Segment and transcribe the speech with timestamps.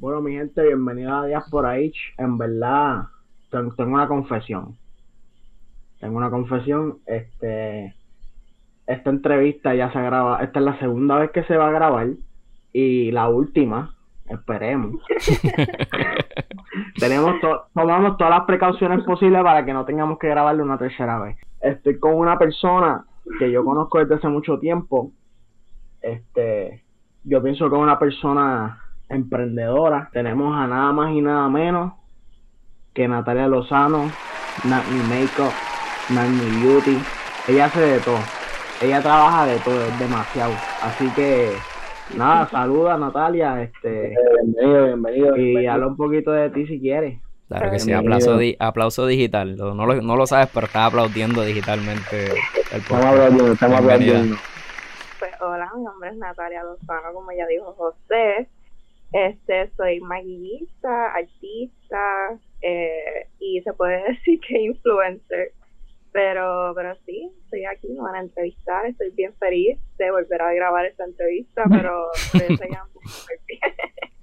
[0.00, 1.92] Bueno, mi gente, bienvenidos a Diaspora H.
[2.18, 3.06] En verdad,
[3.50, 4.76] tengo una confesión.
[5.98, 6.98] Tengo una confesión.
[7.04, 7.96] Este,
[8.86, 10.40] esta entrevista ya se graba.
[10.44, 12.10] Esta es la segunda vez que se va a grabar
[12.72, 13.96] y la última.
[14.26, 15.02] Esperemos.
[17.00, 17.34] Tenemos
[17.74, 21.38] tomamos todas las precauciones posibles para que no tengamos que grabarle una tercera vez.
[21.60, 23.04] Estoy con una persona
[23.40, 25.10] que yo conozco desde hace mucho tiempo.
[26.00, 26.84] Este,
[27.24, 30.10] yo pienso que es una persona emprendedora.
[30.12, 31.92] Tenemos a nada más y nada menos
[32.94, 34.10] que Natalia Lozano,
[34.64, 35.52] Not Makeup,
[36.10, 36.98] Not Beauty.
[37.48, 38.18] Ella hace de todo.
[38.82, 40.52] Ella trabaja de todo, es demasiado.
[40.82, 41.52] Así que
[42.16, 45.36] nada, saluda Natalia, este bienvenido, bienvenido.
[45.36, 47.20] Y habla un poquito de ti si quieres.
[47.48, 49.56] Claro que sí, aplauso, aplauso digital.
[49.56, 54.36] No lo, no lo sabes, pero estás aplaudiendo digitalmente el Estamos aplaudiendo, estamos aplaudiendo.
[55.18, 58.48] Pues hola, mi nombre es Natalia Lozano, como ya dijo José.
[59.12, 65.52] Este, soy maquillista, artista eh, y se puede decir que influencer.
[66.12, 70.52] Pero, pero sí, estoy aquí, me van a entrevistar, estoy bien feliz de volver a
[70.54, 72.80] grabar esta entrevista, pero estoy bien.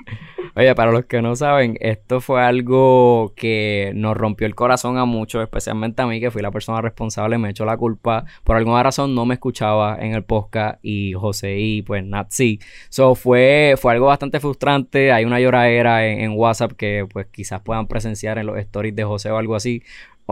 [0.57, 5.03] Oye, para los que no saben, esto fue algo que nos rompió el corazón a
[5.03, 8.23] muchos, especialmente a mí, que fui la persona responsable, me echó la culpa.
[8.45, 12.59] Por alguna razón no me escuchaba en el podcast y José y pues Nat sí.
[12.87, 15.11] So fue, fue algo bastante frustrante.
[15.11, 19.03] Hay una lloradera en, en WhatsApp que pues quizás puedan presenciar en los stories de
[19.03, 19.83] José o algo así.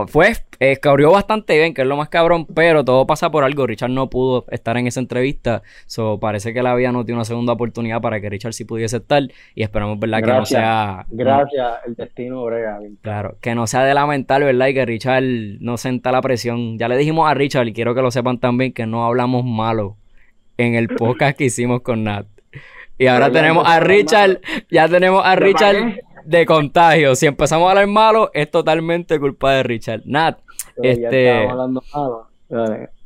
[0.08, 0.80] Fue, eh,
[1.12, 3.64] bastante bien, que es lo más cabrón, pero todo pasa por algo.
[3.64, 5.62] Richard no pudo estar en esa entrevista.
[5.86, 8.96] So, parece que la vida no tiene una segunda oportunidad para que Richard sí pudiese
[8.96, 9.22] estar.
[9.54, 10.20] Y esperamos, ¿verdad?
[10.20, 11.06] que no sea.
[11.10, 12.80] Gracias, el destino brega.
[13.02, 14.66] Claro, que no sea de lamentar, ¿verdad?
[14.66, 15.22] Y que Richard
[15.60, 16.76] no sienta la presión.
[16.76, 19.96] Ya le dijimos a Richard, y quiero que lo sepan también, que no hablamos malo
[20.58, 22.26] en el podcast que hicimos con Nat.
[22.98, 27.14] Y ahora tenemos a Richard, ya tenemos a Richard de contagio.
[27.14, 30.02] Si empezamos a hablar malo, es totalmente culpa de Richard.
[30.04, 30.38] Nat,
[30.82, 31.44] este.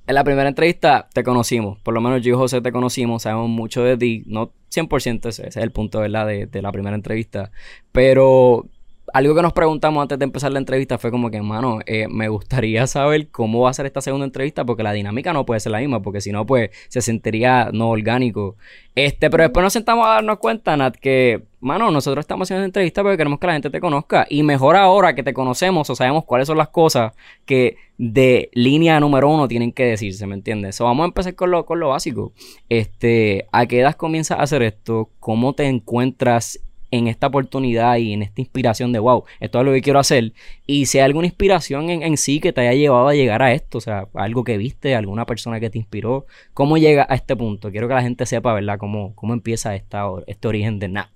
[0.08, 3.50] En la primera entrevista te conocimos, por lo menos yo y José te conocimos, sabemos
[3.50, 6.26] mucho de ti, no 100%, ese, es el punto ¿verdad?
[6.26, 7.50] De, de la primera entrevista,
[7.92, 8.64] pero
[9.12, 12.28] algo que nos preguntamos antes de empezar la entrevista fue como que, hermano, eh, me
[12.28, 15.72] gustaría saber cómo va a ser esta segunda entrevista porque la dinámica no puede ser
[15.72, 18.56] la misma, porque si no, pues se sentiría no orgánico.
[18.94, 22.66] Este, pero después nos sentamos a darnos cuenta, Nat, que, mano, nosotros estamos haciendo esta
[22.66, 24.26] entrevista porque queremos que la gente te conozca.
[24.28, 27.12] Y mejor ahora que te conocemos o sabemos cuáles son las cosas
[27.44, 30.76] que de línea número uno tienen que decirse, ¿me entiendes?
[30.76, 32.32] So, vamos a empezar con lo, con lo básico.
[32.68, 35.10] Este, ¿a qué edad comienzas a hacer esto?
[35.20, 39.72] ¿Cómo te encuentras en esta oportunidad y en esta inspiración de wow, esto es lo
[39.72, 40.32] que quiero hacer.
[40.66, 43.78] Y si hay alguna inspiración en, sí que te haya llevado a llegar a esto,
[43.78, 47.70] o sea, algo que viste, alguna persona que te inspiró, ¿cómo llega a este punto?
[47.70, 51.10] Quiero que la gente sepa, ¿verdad?, cómo, cómo empieza esta, este origen de Nat.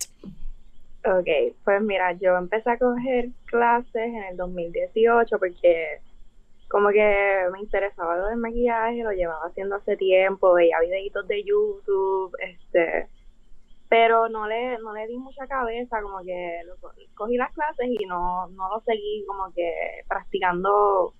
[1.04, 5.98] Ok, pues mira, yo empecé a coger clases en el 2018 porque
[6.68, 7.14] como que
[7.52, 13.08] me interesaba lo del maquillaje, lo llevaba haciendo hace tiempo, veía videitos de YouTube, este
[13.92, 16.62] pero no le, no le di mucha cabeza, como que
[17.14, 19.70] cogí las clases y no, no lo seguí como que
[20.08, 21.12] practicando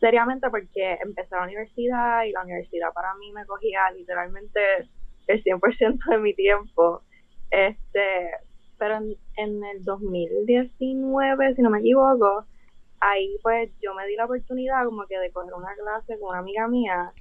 [0.00, 4.58] seriamente porque empecé la universidad y la universidad para mí me cogía literalmente
[5.26, 7.02] el 100% de mi tiempo.
[7.50, 8.30] Este,
[8.78, 12.46] pero en, en el 2019, si no me equivoco,
[13.00, 16.38] ahí pues yo me di la oportunidad como que de coger una clase con una
[16.38, 17.12] amiga mía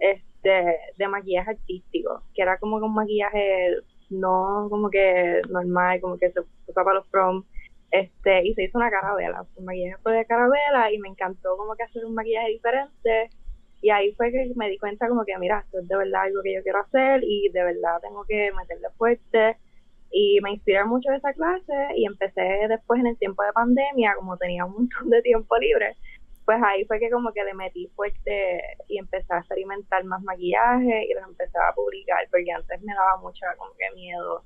[0.00, 3.76] este de maquillaje artístico, que era como que un maquillaje
[4.10, 7.44] no como que normal, como que se usa para los prom.
[7.90, 11.74] Este, y se hizo una carabela, un maquillaje fue de carabela y me encantó como
[11.74, 13.30] que hacer un maquillaje diferente.
[13.80, 16.42] Y ahí fue que me di cuenta como que, mira, esto es de verdad algo
[16.42, 19.56] que yo quiero hacer y de verdad tengo que meterle fuerte.
[20.10, 24.14] Y me inspiré mucho de esa clase y empecé después en el tiempo de pandemia,
[24.16, 25.96] como tenía un montón de tiempo libre,
[26.48, 31.04] pues ahí fue que como que le metí fuerte y empecé a experimentar más maquillaje
[31.04, 34.42] y los empecé a publicar, porque antes me daba mucho como que miedo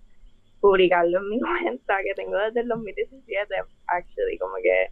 [0.61, 3.55] publicarlo en mi cuenta que tengo desde el 2017,
[3.87, 4.91] actually, como que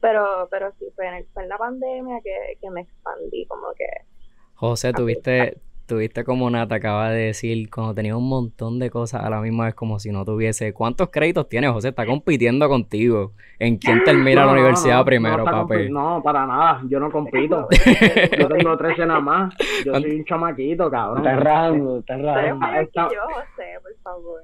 [0.00, 3.86] pero pero sí fue en, fue en la pandemia que, que me expandí como que
[4.54, 5.60] José, tuviste,
[5.90, 9.64] Tuviste como Nata acaba de decir, cuando tenía un montón de cosas a la misma
[9.64, 10.72] vez, como si no tuviese.
[10.72, 11.88] ¿Cuántos créditos tiene José?
[11.88, 13.32] Está compitiendo contigo.
[13.58, 15.90] ¿En quién termina la universidad primero, papi?
[15.90, 16.82] No, para nada.
[16.88, 17.66] Yo no compito.
[18.38, 19.52] yo tengo 13 nada más.
[19.84, 21.26] Yo soy un chamaquito, cabrón.
[21.26, 22.60] Está raro, está raro.
[22.94, 24.40] Yo, José, por favor.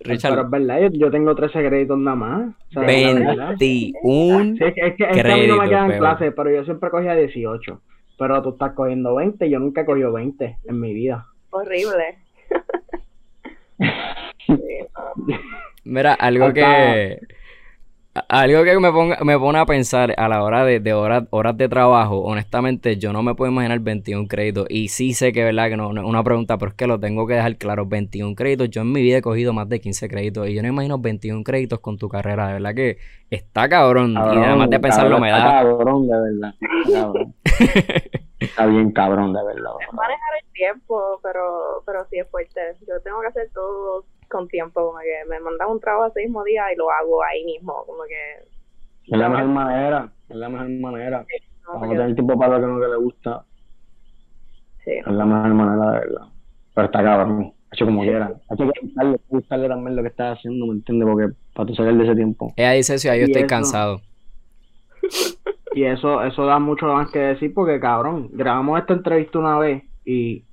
[0.00, 0.32] Richard.
[0.32, 2.54] Pero es verdad, yo, tengo 13 créditos nada más.
[2.74, 6.50] 21 sí, es que, es que, es que a mí no me quedan clases, pero
[6.50, 7.80] yo siempre cogía 18.
[8.18, 11.26] Pero tú estás cogiendo 20, yo nunca he cogido 20 en mi vida.
[11.50, 12.18] Horrible.
[15.84, 17.20] Mira, algo que
[18.28, 21.56] algo que me, ponga, me pone a pensar a la hora de, de horas, horas
[21.56, 24.66] de trabajo, honestamente, yo no me puedo imaginar 21 créditos.
[24.68, 25.68] Y sí sé que, ¿verdad?
[25.68, 27.86] Que no, no es una pregunta, pero es que lo tengo que dejar claro.
[27.86, 30.48] 21 créditos, yo en mi vida he cogido más de 15 créditos.
[30.48, 32.48] Y yo no imagino 21 créditos con tu carrera.
[32.48, 32.98] De verdad que
[33.30, 34.12] está cabrón.
[34.12, 35.38] y además de pensarlo me da.
[35.38, 36.54] Está cabrón, de verdad.
[36.60, 37.34] Está, cabrón.
[38.40, 39.72] está bien cabrón, de verdad.
[39.80, 42.60] Es manejar el tiempo, pero, pero sí es fuerte.
[42.86, 46.44] Yo tengo que hacer todo con tiempo, como que me mandan un trabajo ese mismo
[46.44, 49.12] día y lo hago ahí mismo, como que...
[49.12, 51.26] Es la mejor manera, es la mejor manera.
[51.64, 53.44] No, tener tiempo para lo que no que le gusta.
[54.84, 54.92] Sí.
[54.92, 56.26] Es la mejor manera, de verdad.
[56.74, 58.32] Pero está cabrón, hecho como quiera.
[58.48, 61.08] Hay que gustarle, gustarle también lo que estás haciendo, ¿me entiendes?
[61.08, 62.52] Porque para tu salir de ese tiempo.
[62.56, 64.00] Ella dice, si yo estoy eso, cansado.
[65.76, 69.82] Y eso, eso da mucho más que decir porque, cabrón, grabamos esta entrevista una vez
[70.06, 70.45] y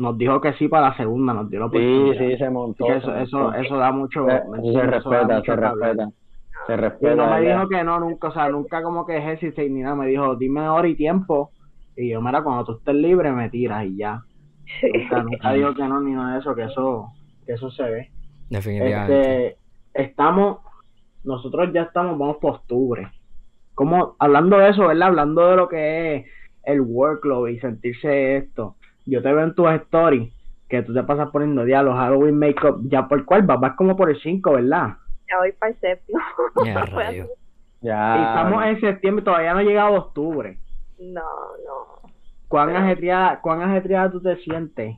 [0.00, 2.18] nos dijo que sí para la segunda, nos dio la oportunidad.
[2.18, 2.86] Sí, sí, se montó.
[2.86, 3.58] Eso, se eso, montó.
[3.58, 4.26] eso da mucho.
[4.26, 6.10] Se, eso se respeta, se respeta.
[6.66, 7.12] Se respeta.
[7.12, 9.94] Y no me dijo que no, nunca, o sea, nunca como que ejercicio ni nada.
[9.94, 11.50] Me dijo, dime hora y tiempo.
[11.96, 14.22] Y yo, mira, cuando tú estés libre, me tiras y ya.
[14.82, 17.12] Nunca, nunca dijo que no, ni nada de eso, que eso,
[17.44, 18.10] que eso se ve.
[18.48, 19.46] Definitivamente.
[19.48, 19.58] Este,
[19.94, 20.58] estamos,
[21.24, 23.08] nosotros ya estamos, vamos por octubre.
[23.74, 25.08] Como, hablando de eso, ¿verdad?
[25.08, 26.26] Hablando de lo que es
[26.62, 28.76] el workload y sentirse esto
[29.06, 30.32] yo te veo en tus stories
[30.68, 33.96] que tú te pasas poniendo ya los Halloween makeup, ya por cuál vas, vas como
[33.96, 34.96] por el 5, ¿verdad?
[35.28, 36.20] Ya voy para el séptimo.
[36.64, 37.26] Ya, rayo.
[37.80, 38.16] ya.
[38.16, 40.58] Y estamos en septiembre, todavía no ha llegado octubre.
[40.98, 41.22] No,
[41.66, 42.10] no.
[42.46, 42.78] ¿Cuán, Pero...
[42.78, 44.96] ajetreada, ¿Cuán ajetreada tú te sientes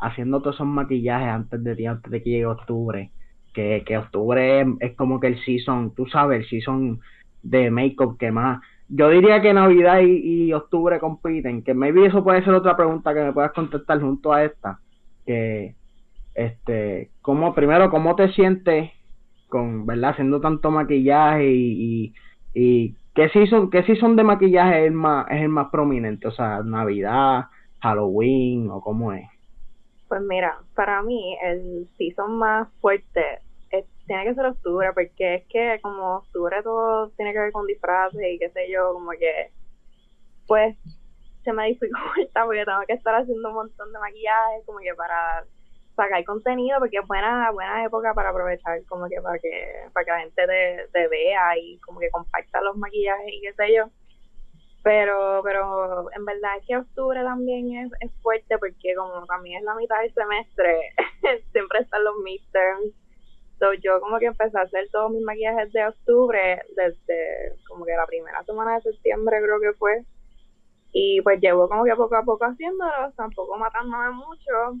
[0.00, 3.10] haciendo todos esos maquillajes antes de ti, antes de que llegue octubre?
[3.52, 7.00] Que, que octubre es, es como que el season, tú sabes, el season
[7.42, 8.60] de makeup que más
[8.94, 13.24] yo diría que Navidad y, octubre compiten, que maybe eso puede ser otra pregunta que
[13.24, 14.80] me puedas contestar junto a esta,
[15.24, 15.74] que
[16.34, 18.90] este, cómo primero cómo te sientes
[19.48, 20.10] con, ¿verdad?
[20.10, 22.14] Haciendo tanto maquillaje y, y,
[22.54, 26.32] y qué season, qué season de maquillaje es el más es el más prominente, o
[26.32, 27.46] sea, Navidad,
[27.80, 29.26] Halloween o cómo es.
[30.08, 33.22] Pues mira, para mí el season más fuerte
[34.06, 38.20] tiene que ser octubre, porque es que como octubre todo tiene que ver con disfraces
[38.20, 39.50] y qué sé yo, como que,
[40.46, 40.76] pues,
[41.44, 45.44] se me dificulta porque tengo que estar haciendo un montón de maquillaje, como que para
[45.94, 50.10] sacar contenido, porque es buena, buena época para aprovechar, como que para que, para que
[50.10, 53.84] la gente te, te vea y como que comparta los maquillajes y qué sé yo.
[54.82, 59.64] Pero, pero en verdad es que octubre también es, es fuerte porque como también es
[59.64, 60.90] la mitad del semestre,
[61.52, 63.01] siempre están los midterms
[63.82, 68.06] Yo como que empecé a hacer todos mis maquillajes de octubre desde como que la
[68.06, 70.04] primera semana de septiembre creo que fue.
[70.92, 74.78] Y pues llevo como que poco a poco haciéndolos, tampoco matándome mucho.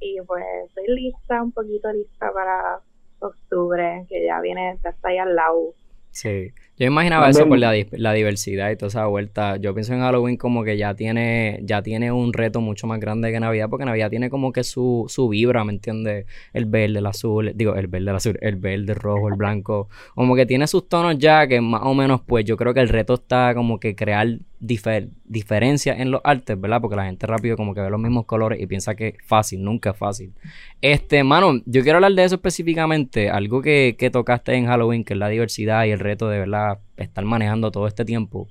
[0.00, 2.80] Y pues estoy lista, un poquito lista para
[3.20, 5.74] octubre, que ya viene, está ahí al lado.
[6.10, 9.56] Sí, yo imaginaba eso por la, la, diversidad y toda esa vuelta.
[9.58, 13.30] Yo pienso en Halloween como que ya tiene, ya tiene un reto mucho más grande
[13.30, 16.26] que Navidad, porque Navidad tiene como que su, su vibra, ¿me entiendes?
[16.54, 19.90] El verde, el azul, digo, el verde, el azul, el verde, el rojo, el blanco.
[20.14, 22.88] Como que tiene sus tonos ya que más o menos, pues yo creo que el
[22.88, 26.80] reto está como que crear difer diferencias en los artes, ¿verdad?
[26.80, 29.62] Porque la gente rápido como que ve los mismos colores y piensa que es fácil,
[29.64, 30.32] nunca es fácil.
[30.80, 35.14] Este, mano, yo quiero hablar de eso específicamente, algo que, que tocaste en Halloween, que
[35.14, 36.61] es la diversidad y el reto de verdad
[36.96, 38.48] estar manejando todo este tiempo.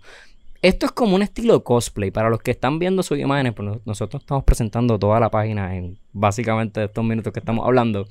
[0.62, 2.12] Esto es como un estilo cosplay.
[2.12, 5.98] Para los que están viendo sus imágenes, pues nosotros estamos presentando toda la página en
[6.14, 8.08] básicamente estos minutos que estamos hablando.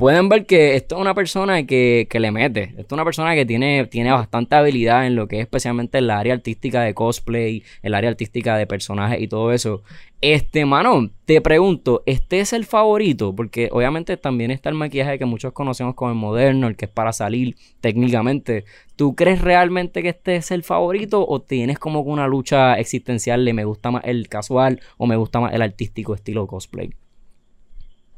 [0.00, 2.72] Pueden ver que esto es una persona que, que le mete.
[2.78, 6.08] Esto es una persona que tiene, tiene bastante habilidad en lo que es especialmente el
[6.08, 9.82] área artística de cosplay, el área artística de personajes y todo eso.
[10.22, 13.36] Este, mano, te pregunto, ¿este es el favorito?
[13.36, 16.90] Porque obviamente también está el maquillaje que muchos conocemos como el moderno, el que es
[16.90, 18.64] para salir técnicamente.
[18.96, 23.52] ¿Tú crees realmente que este es el favorito o tienes como una lucha existencial de
[23.52, 26.90] me gusta más el casual o me gusta más el artístico estilo cosplay?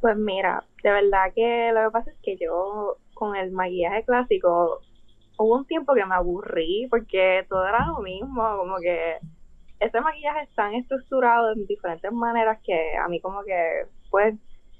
[0.03, 4.81] Pues mira, de verdad que lo que pasa es que yo con el maquillaje clásico
[5.39, 9.19] hubo un tiempo que me aburrí porque todo era lo mismo, como que
[9.79, 14.35] ese maquillaje es tan estructurado en diferentes maneras que a mí como que pues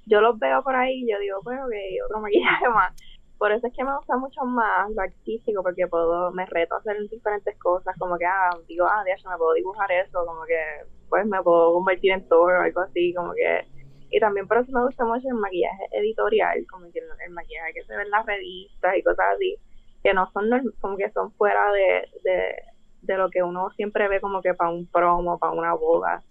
[0.07, 1.73] yo los veo por ahí y yo digo pues ok,
[2.07, 2.93] otro maquillaje más.
[3.39, 6.79] Por eso es que me gusta mucho más lo artístico porque puedo, me reto a
[6.79, 10.43] hacer diferentes cosas, como que ah, digo, ah, de hecho me puedo dibujar eso, como
[10.47, 10.61] que
[11.09, 13.82] pues me puedo convertir en Thor o algo así, como que
[14.13, 17.73] y también por eso me gusta mucho el maquillaje editorial, como que el, el maquillaje
[17.75, 19.57] que se ve en las revistas y cosas así,
[20.05, 20.45] que no son
[20.81, 22.55] como que son fuera de, de,
[23.03, 26.23] de lo que uno siempre ve como que para un promo, para una boda.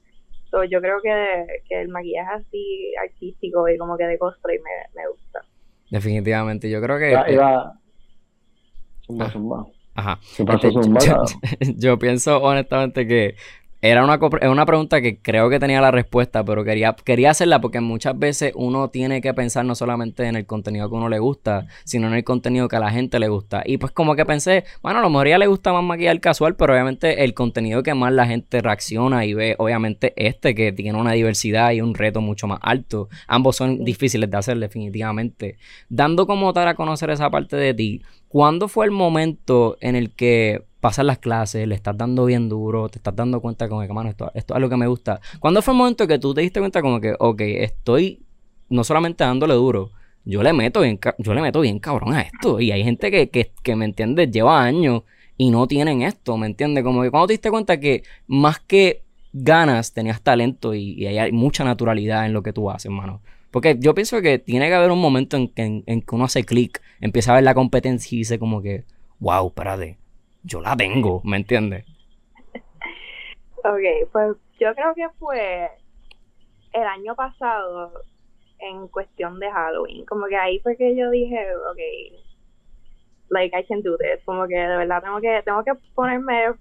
[0.51, 5.01] So, yo creo que, que el maquillaje así artístico y como que de cosplay me,
[5.01, 5.41] me gusta.
[5.89, 7.11] Definitivamente, yo creo que...
[7.11, 7.73] Iba, eh, iba-
[9.05, 9.29] Zumba, Ah.
[9.31, 9.65] zumba.
[9.95, 10.19] Ajá.
[10.37, 10.99] ¿Qué pasó, Este, zumba?
[11.01, 11.15] yo,
[11.77, 13.35] yo pienso honestamente que
[13.81, 14.19] era una,
[14.49, 18.53] una pregunta que creo que tenía la respuesta, pero quería, quería hacerla porque muchas veces
[18.55, 22.13] uno tiene que pensar no solamente en el contenido que uno le gusta, sino en
[22.13, 23.63] el contenido que a la gente le gusta.
[23.65, 26.19] Y pues como que pensé, bueno, a lo mejor a ella le gusta más maquillar
[26.19, 30.71] casual, pero obviamente el contenido que más la gente reacciona y ve, obviamente este que
[30.71, 33.09] tiene una diversidad y un reto mucho más alto.
[33.27, 35.57] Ambos son difíciles de hacer definitivamente.
[35.89, 40.15] Dando como tal a conocer esa parte de ti, ¿Cuándo fue el momento en el
[40.15, 43.93] que pasas las clases, le estás dando bien duro, te estás dando cuenta como que,
[43.93, 45.21] mano, esto, es lo que me gusta?
[45.39, 48.19] ¿Cuándo fue el momento que tú te diste cuenta como que, ok, estoy
[48.69, 49.91] no solamente dándole duro,
[50.25, 52.59] yo le meto bien, yo le meto bien cabrón a esto?
[52.59, 55.03] Y hay gente que, que, que me entiende, lleva años
[55.37, 56.83] y no tienen esto, ¿me entiendes?
[56.83, 61.31] Como que cuando te diste cuenta que más que ganas, tenías talento y, y hay
[61.31, 63.21] mucha naturalidad en lo que tú haces, mano.
[63.51, 66.25] Porque yo pienso que tiene que haber un momento en que, en, en que uno
[66.25, 68.85] hace clic, empieza a ver la competencia y dice como que,
[69.19, 69.97] wow, espérate,
[70.43, 71.85] yo la tengo, ¿me entiendes?
[73.63, 75.69] Ok, pues yo creo que fue
[76.73, 77.91] el año pasado
[78.59, 80.05] en cuestión de Halloween.
[80.05, 81.79] Como que ahí fue que yo dije, ok,
[83.29, 84.23] like I can do this.
[84.25, 86.53] Como que de verdad tengo que tengo que ponerme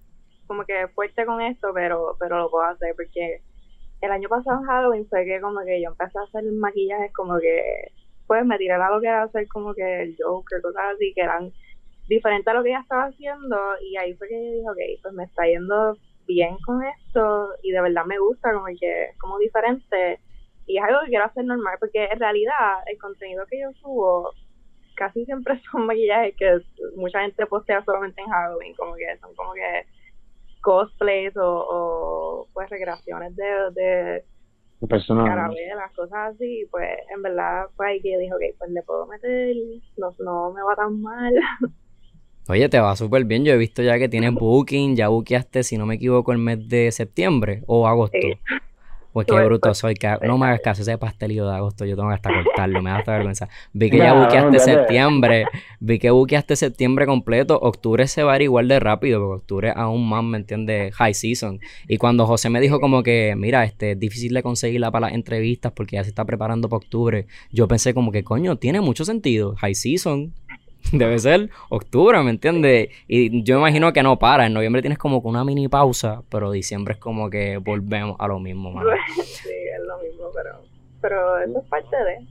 [0.47, 3.41] como que fuerte con esto, pero pero lo puedo hacer porque
[4.01, 7.39] el año pasado en Halloween fue que como que yo empecé a hacer maquillajes como
[7.39, 7.93] que
[8.27, 11.23] pues me tiré a lo que era hacer como que el Joker, cosas así que
[11.23, 11.53] eran
[12.11, 15.15] diferentes a lo que ella estaba haciendo y ahí fue que yo dije, ok, pues
[15.15, 19.39] me está yendo bien con esto y de verdad me gusta como que es como
[19.39, 20.21] diferente
[20.67, 24.33] y es algo que quiero hacer normal porque en realidad el contenido que yo subo
[24.97, 26.59] casi siempre son maquillajes que
[26.97, 29.87] mucha gente postea solamente en Halloween como que son como que
[30.61, 34.25] cosplays o, o pues recreaciones de, de
[35.23, 39.57] carabelas, cosas así, pues en verdad fue ahí que dije, ok, pues le puedo meter,
[39.97, 41.35] no, no me va tan mal.
[42.51, 43.45] Oye, te va súper bien.
[43.45, 46.69] Yo he visto ya que tienes booking, ya buqueaste, si no me equivoco, el mes
[46.69, 48.19] de septiembre o agosto.
[48.21, 48.33] Sí.
[49.13, 49.95] Pues qué bruto soy.
[49.95, 52.91] Que no me hagas caso, ese pastelillo de agosto, yo tengo que hasta cortarlo, me
[52.91, 53.49] da hasta vergüenza.
[53.73, 55.45] Vi que ya buqueaste septiembre,
[55.79, 57.59] vi que buqueaste septiembre completo.
[57.61, 60.93] Octubre se va a ir igual de rápido, porque octubre aún más, ¿me entiendes?
[60.95, 61.61] High season.
[61.87, 65.15] Y cuando José me dijo como que, mira, este, es difícil de conseguirla para las
[65.15, 69.05] entrevistas porque ya se está preparando para octubre, yo pensé como que, coño, tiene mucho
[69.05, 69.55] sentido.
[69.57, 70.35] High season.
[70.93, 72.89] Debe ser octubre, ¿me entiendes?
[73.07, 74.47] Y yo imagino que no para.
[74.47, 78.27] En noviembre tienes como que una mini pausa, pero diciembre es como que volvemos a
[78.29, 78.89] lo mismo, mano.
[79.15, 80.61] sí, es lo mismo, pero,
[81.01, 82.27] pero eso es parte de...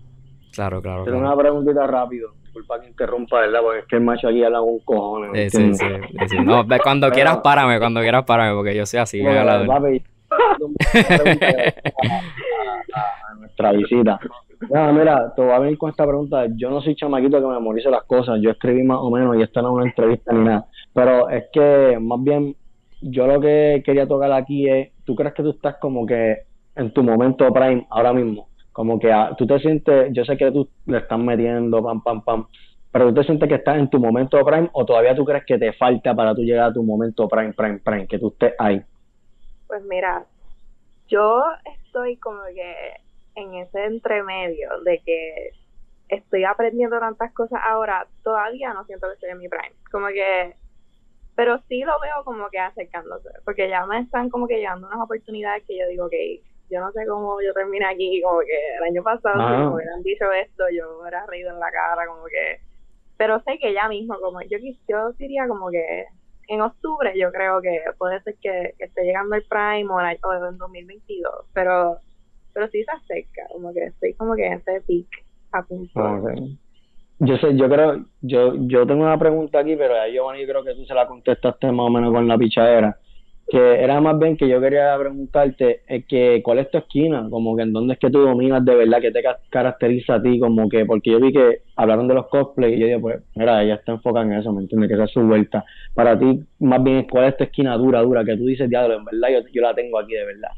[0.53, 1.33] Claro, claro, Tengo claro.
[1.33, 2.31] una preguntita rápido.
[2.43, 3.59] Disculpa que interrumpa, ¿verdad?
[3.61, 5.31] Porque es que el macho aquí habla con cojones.
[5.31, 5.85] ¿me Sí, sí,
[6.27, 6.37] sí.
[6.43, 12.09] No, cuando quieras párame, cuando quieras párame, porque yo soy así, Bueno, papi, a,
[12.99, 14.19] a- a nuestra visita.
[14.69, 16.45] No, mira, te voy a venir con esta pregunta.
[16.55, 18.39] Yo no soy chamaquito que memorice las cosas.
[18.39, 20.67] Yo escribí más o menos y esta no es una entrevista ni nada.
[20.93, 22.55] Pero es que más bien
[23.01, 26.43] yo lo que quería tocar aquí es, ¿tú crees que tú estás como que
[26.75, 28.49] en tu momento prime ahora mismo?
[28.71, 32.21] Como que ah, tú te sientes, yo sé que tú le estás metiendo, pam, pam,
[32.21, 32.45] pam,
[32.91, 35.57] pero tú te sientes que estás en tu momento prime o todavía tú crees que
[35.57, 38.81] te falta para tú llegar a tu momento prime, prime, prime, que tú estés ahí.
[39.67, 40.25] Pues mira,
[41.07, 41.43] yo
[41.85, 43.08] estoy como que
[43.39, 45.51] en ese entremedio de que
[46.09, 49.75] estoy aprendiendo tantas cosas ahora, todavía no siento que estoy en mi prime.
[49.91, 50.55] Como que,
[51.35, 54.99] pero sí lo veo como que acercándose, porque ya me están como que llegando unas
[55.01, 56.13] oportunidades que yo digo, ok,
[56.71, 59.51] yo no sé cómo yo terminé aquí, como que el año pasado, Ah.
[59.55, 62.59] si me hubieran dicho esto, yo me hubiera reído en la cara, como que,
[63.17, 66.05] pero sé que ya mismo, como yo, quis- yo diría como que
[66.47, 70.19] en octubre yo creo que puede ser que, que esté llegando el prime o, el-
[70.23, 71.99] o en 2022, pero
[72.53, 75.07] pero sí se acerca, como que estoy como que en ese peak
[75.51, 76.21] a punto.
[77.21, 80.73] Yo sé, yo creo, yo, yo tengo una pregunta aquí, pero a Giovanni creo que
[80.73, 82.97] tú se la contestaste más o menos con la pichadera.
[83.47, 87.27] Que era más bien que yo quería preguntarte, es que ¿cuál es tu esquina?
[87.29, 90.21] Como que en dónde es que tú dominas de verdad, que te ca- caracteriza a
[90.21, 93.23] ti, como que, porque yo vi que hablaron de los cosplays y yo dije, pues,
[93.35, 94.87] mira, ella está enfocada en eso, ¿me entiendes?
[94.89, 95.65] Que esa es su vuelta.
[95.95, 98.23] Para ti, más bien, ¿cuál es tu esquina dura, dura?
[98.23, 100.51] Que tú dices, diablo, en verdad, yo, yo la tengo aquí de verdad.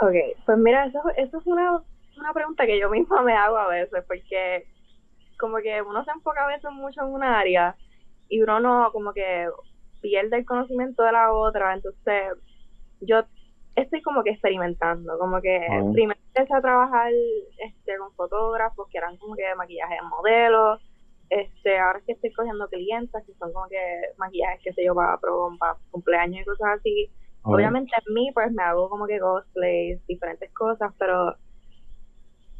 [0.00, 0.14] Ok,
[0.46, 1.82] pues mira, eso, eso es una,
[2.16, 4.68] una pregunta que yo misma me hago a veces, porque
[5.38, 7.78] como que uno se enfoca a veces mucho en una área
[8.28, 9.48] y uno no, como que
[10.00, 12.32] pierde el conocimiento de la otra, entonces
[13.00, 13.22] yo
[13.76, 15.82] estoy como que experimentando, como que Ah.
[15.92, 17.12] primero empecé a trabajar
[17.58, 20.80] este con fotógrafos que eran como que maquillaje de modelos,
[21.30, 23.78] este, ahora es que estoy cogiendo clientes que son como que
[24.18, 27.12] maquillajes, qué sé yo, para, pro- para cumpleaños y cosas así,
[27.42, 31.36] Obviamente en mí pues me hago como que cosplays, diferentes cosas, pero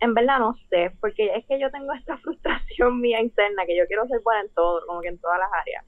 [0.01, 3.87] en verdad no sé, porque es que yo tengo esta frustración mía interna que yo
[3.87, 5.85] quiero ser buena en todo, como que en todas las áreas.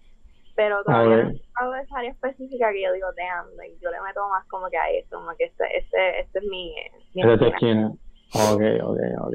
[0.57, 4.29] Pero todavía no he esa área específica que yo digo, damn, like, yo le meto
[4.29, 6.75] más como que a eso, como que este, este, este es mi,
[7.15, 7.93] mi es esquina.
[8.35, 9.35] Ok, ok, ok.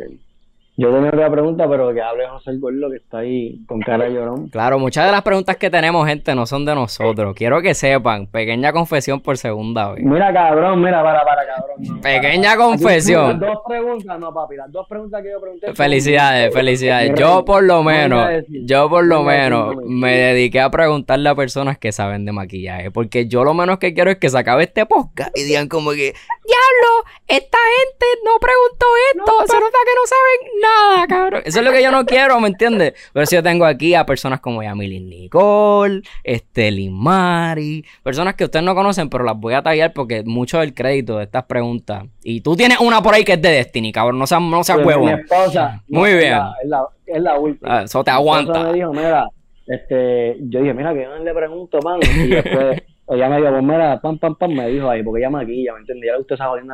[0.77, 4.03] Yo tengo otra pregunta, pero que hable José el Gordo, que está ahí con cara
[4.05, 4.49] de llorón.
[4.49, 7.33] Claro, muchas de las preguntas que tenemos, gente, no son de nosotros.
[7.33, 10.03] Quiero que sepan, pequeña confesión por segunda vez.
[10.03, 11.75] Mira, cabrón, mira, para, para, cabrón.
[11.79, 12.65] no, Pequeña para.
[12.65, 13.29] confesión.
[13.29, 15.67] Las dos preguntas, no, papi, las dos preguntas que yo pregunté.
[15.67, 17.13] son- Felicidades, felicidades.
[17.17, 21.29] Yo por lo no menos, yo por lo no menos no me dediqué a preguntarle
[21.29, 24.37] a personas que saben de maquillaje, porque yo lo menos que quiero es que se
[24.37, 26.13] acabe este podcast y digan como que,
[26.45, 31.41] diablo, esta gente no preguntó esto, se nota que no saben nada, cabrón.
[31.45, 32.93] Eso es lo que yo no quiero, ¿me entiendes?
[33.13, 38.65] Pero si yo tengo aquí a personas como Yamili Nicole, este Mari, personas que ustedes
[38.65, 42.03] no conocen, pero las voy a tallar porque mucho del crédito de estas preguntas.
[42.23, 44.85] Y tú tienes una por ahí que es de Destiny, cabrón, no seas, no Pues,
[44.85, 45.05] huevo.
[45.05, 45.83] Mi esposa.
[45.87, 46.31] Muy bien.
[46.31, 47.79] la- Es la, es la última.
[47.79, 48.63] Ah, Eso te aguanta.
[48.63, 49.27] me dijo, mira,
[49.67, 51.99] este, yo dije, mira, que yo no le pregunto, man.
[52.01, 55.29] Y después ella me dijo, pues mira, pam, pam, pam, me dijo ahí, porque ella
[55.29, 56.07] maquilla, ¿me entiendes?
[56.07, 56.65] Ya le gusta esa jodida,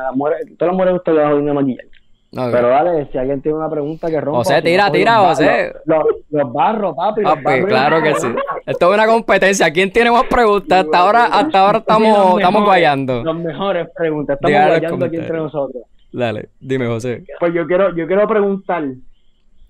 [0.58, 1.84] todas las mujeres gustan la jodida maquillar.
[2.34, 2.48] Ok.
[2.50, 4.38] Pero dale, si alguien tiene una pregunta que rompa.
[4.38, 5.72] José, si no, tira, tira, José.
[5.84, 7.20] Los, los- los barros, papi.
[7.20, 7.66] los Papi, barros.
[7.68, 8.28] claro que sí.
[8.66, 9.70] Esto es una competencia.
[9.70, 10.84] ¿Quién tiene más preguntas?
[10.84, 13.22] Hasta ahora, hasta ahora Sí, estamos, los estamos mejores, guayando.
[13.24, 14.34] Los mejores preguntas.
[14.36, 15.82] Estamos Dígalo guayando aquí entre nosotros.
[16.10, 17.22] Dale, dime, José.
[17.38, 18.82] Pues yo quiero, yo quiero preguntar,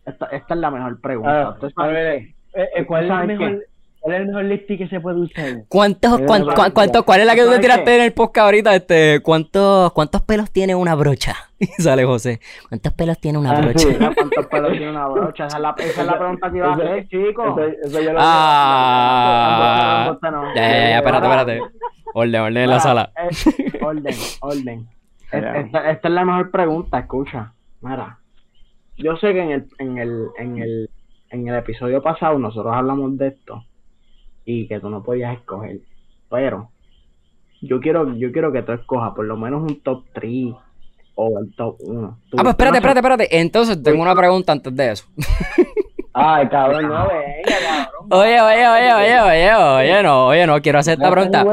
[0.07, 1.57] esta, esta es la mejor pregunta.
[1.61, 2.35] Ah, a ver, eh,
[2.76, 3.64] eh, ¿cuál, es ¿Sabes mejor,
[4.02, 5.62] ¿Cuál es el mejor lipstick que se puede usar?
[5.68, 7.06] ¿Cuántos, Mira, cuán- mira, cuán- cuántos- mira.
[7.06, 8.75] cuál es la que tú te ¿Sabes tiraste en el podcast ahorita?
[8.75, 11.35] Este, ¿cuántos, ¿Cuántos pelos tiene una brocha?
[11.61, 12.40] Y sale José.
[12.68, 13.87] ¿Cuántos pelos tiene una Ah, brocha?
[14.16, 15.47] ¿Cuántos pelos tiene una brocha?
[15.47, 17.61] Esa es la, esa es la pregunta que iba a hacer, chicos.
[18.18, 20.16] Ah,
[20.54, 21.61] ya, ya, ya, espérate, espérate.
[22.14, 23.12] Orden, orden en la Ah, sala.
[23.16, 24.88] eh, orden, orden.
[25.30, 27.52] Esta es la mejor pregunta, escucha.
[27.80, 28.18] Mira,
[28.99, 30.90] yo sé que en el, en el, en el,
[31.30, 33.64] en el episodio pasado nosotros hablamos de esto
[34.44, 35.80] y que tú no podías escoger,
[36.30, 36.70] pero
[37.61, 40.55] yo quiero, yo quiero que tú escojas por lo menos un top 3
[41.14, 42.09] o el top 1.
[42.09, 43.40] Ah, pues espérate, espérate, espérate.
[43.40, 45.05] Entonces tengo una pregunta antes de eso.
[46.14, 48.09] Ay, cabrón, no venga, cabrón.
[48.11, 51.44] Oye, oye, oye, oye, oye, oye, no, oye, no, quiero hacer esta pregunta.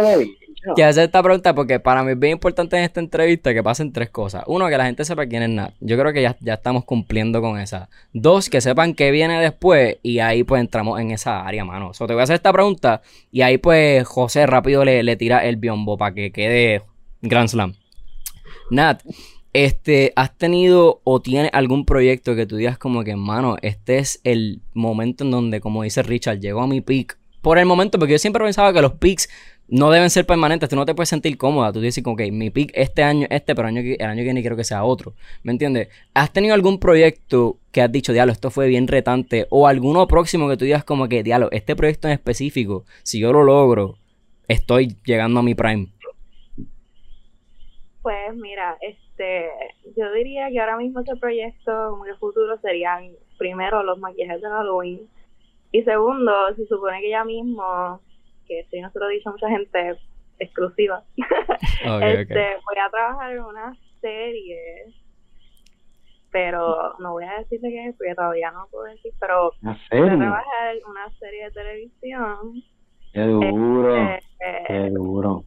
[0.75, 3.93] Quiero hacer esta pregunta porque para mí es bien importante en esta entrevista que pasen
[3.93, 4.43] tres cosas.
[4.47, 5.73] Uno, que la gente sepa quién es Nat.
[5.79, 7.89] Yo creo que ya, ya estamos cumpliendo con esa.
[8.13, 11.93] Dos, que sepan qué viene después y ahí pues entramos en esa área, mano.
[11.93, 15.45] So, te voy a hacer esta pregunta y ahí pues José rápido le, le tira
[15.45, 16.83] el biombo para que quede
[17.21, 17.75] Grand Slam.
[18.69, 19.01] Nat,
[19.53, 24.21] este, ¿has tenido o tienes algún proyecto que tú digas como que, mano, este es
[24.23, 27.17] el momento en donde, como dice Richard, llegó a mi peak?
[27.41, 29.29] Por el momento, porque yo siempre pensaba que los peaks
[29.71, 32.71] no deben ser permanentes, tú no te puedes sentir cómoda, tú dices, ok, mi peak
[32.73, 35.89] este año, este, pero año, el año que viene quiero que sea otro, ¿me entiendes?
[36.13, 40.49] ¿Has tenido algún proyecto que has dicho, diablo, esto fue bien retante, o alguno próximo
[40.49, 43.97] que tú digas como que, diablo, este proyecto en específico, si yo lo logro,
[44.47, 45.87] estoy llegando a mi prime?
[48.01, 49.49] Pues mira, este,
[49.95, 55.01] yo diría que ahora mismo ese proyecto como futuro serían primero los maquillajes de Halloween
[55.71, 58.01] y segundo, se supone que ya mismo,
[58.49, 59.97] que si no se lo he dicho a mucha gente
[60.39, 61.03] exclusiva,
[62.01, 64.85] este, voy a trabajar en una serie,
[66.31, 70.09] pero no voy a decirle qué es porque todavía no puedo decir, pero ¿En voy
[70.09, 72.63] a trabajar en una serie de televisión.
[73.13, 73.95] Qué duro.
[73.95, 75.43] este, Qué duro.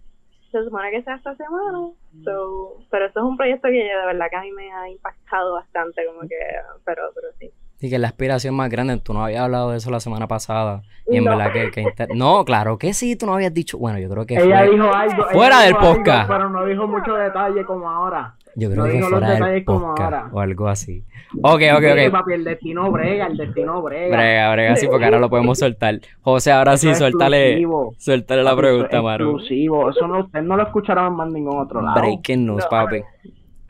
[0.50, 1.90] se supone que sea esta semana,
[2.24, 5.54] so, pero eso es un proyecto que de verdad que a mí me ha impactado
[5.54, 6.38] bastante, como que,
[6.84, 7.50] pero, pero sí.
[7.82, 8.96] Sí, que la aspiración más grande.
[8.98, 10.82] Tú no habías hablado de eso la semana pasada.
[11.10, 11.32] Y en No.
[11.36, 13.76] verdad que, que inter- No, claro que sí, tú no habías dicho.
[13.76, 14.70] Bueno, yo creo que Ella fue.
[14.70, 15.24] dijo algo.
[15.32, 16.28] Fuera del dijo algo, podcast.
[16.30, 18.36] pero no dijo mucho detalle como ahora.
[18.54, 20.00] Yo creo no que fuera del como podcast.
[20.14, 20.30] ahora.
[20.32, 21.02] O algo así.
[21.42, 22.12] Ok, ok, Sí, ok.
[22.12, 24.16] papi, el destino brega, el destino brega.
[24.16, 25.98] Brega, brega, sí, porque ahora lo podemos soltar.
[26.20, 27.66] José, ahora sí, Eso suéltale,
[27.98, 29.30] suéltale la pregunta, Maru.
[29.30, 29.90] Exclusivo.
[29.90, 32.00] Eso no, ustedes no lo escucharon en más ningún otro lado.
[32.00, 32.68] Breaking news, No.
[32.70, 33.02] papi.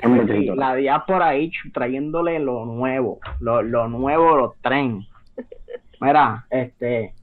[0.02, 5.06] Sí, la diáspora ahí trayéndole lo nuevo, lo, lo nuevo, los tren.
[6.00, 7.14] Mira, este,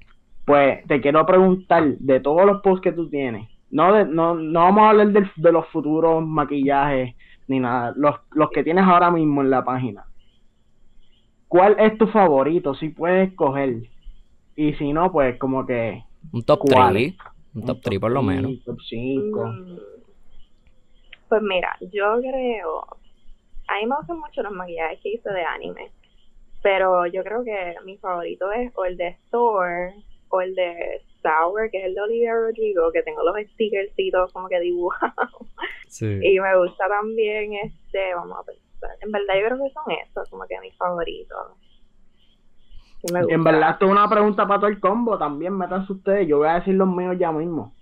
[0.46, 4.60] pues te quiero preguntar de todos los posts que tú tienes, no de, no, no
[4.62, 7.16] vamos a hablar del- de, los futuros maquillajes
[7.48, 10.06] ni nada, los, los que tienes ahora mismo en la página.
[11.48, 12.76] ¿Cuál es tu favorito?
[12.76, 13.82] Si puedes escoger.
[14.56, 16.94] Y si no, pues como que Un top ¿Cuál?
[16.94, 17.18] 3.
[17.56, 18.52] Un top 3 por lo menos.
[18.64, 19.54] Top 5.
[21.30, 22.82] Pues mira, yo creo,
[23.68, 25.92] a mí me gustan mucho los maquillajes que hice de anime,
[26.64, 29.92] pero yo creo que mi favorito es o el de Thor
[30.30, 34.48] o el de Sour, que es el de Olivia Rodrigo, que tengo los stickercitos como
[34.50, 35.32] que dibujados.
[35.88, 36.06] Sí.
[36.22, 38.98] Y me gusta también este, vamos a pensar.
[39.02, 41.38] En verdad yo creo que son estos, como que mis favoritos.
[43.14, 43.44] Me En gustan.
[43.44, 45.18] verdad, esto es una pregunta para todo el combo.
[45.18, 46.28] También métanse ustedes.
[46.28, 47.76] Yo voy a decir los míos ya mismo.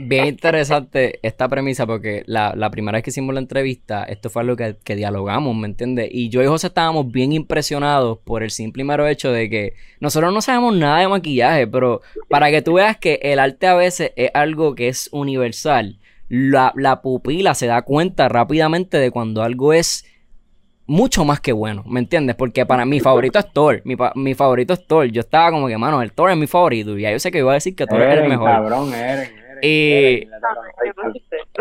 [0.00, 4.42] Bien interesante esta premisa porque la, la primera vez que hicimos la entrevista, esto fue
[4.42, 6.08] algo que, que dialogamos, ¿me entiendes?
[6.12, 9.74] Y yo y José estábamos bien impresionados por el simple y mero hecho de que
[9.98, 13.74] nosotros no sabemos nada de maquillaje, pero para que tú veas que el arte a
[13.74, 19.42] veces es algo que es universal, la, la pupila se da cuenta rápidamente de cuando
[19.42, 20.04] algo es
[20.88, 22.34] mucho más que bueno, ¿me entiendes?
[22.34, 25.06] Porque para mi favorito es Thor, mi, mi favorito es Thor.
[25.06, 26.96] Yo estaba como que, mano, el Thor es mi favorito.
[26.96, 28.48] Y ya yo sé que iba a decir que Thor es el mejor.
[28.48, 29.30] cabrón, Eren,
[29.62, 30.26] Y-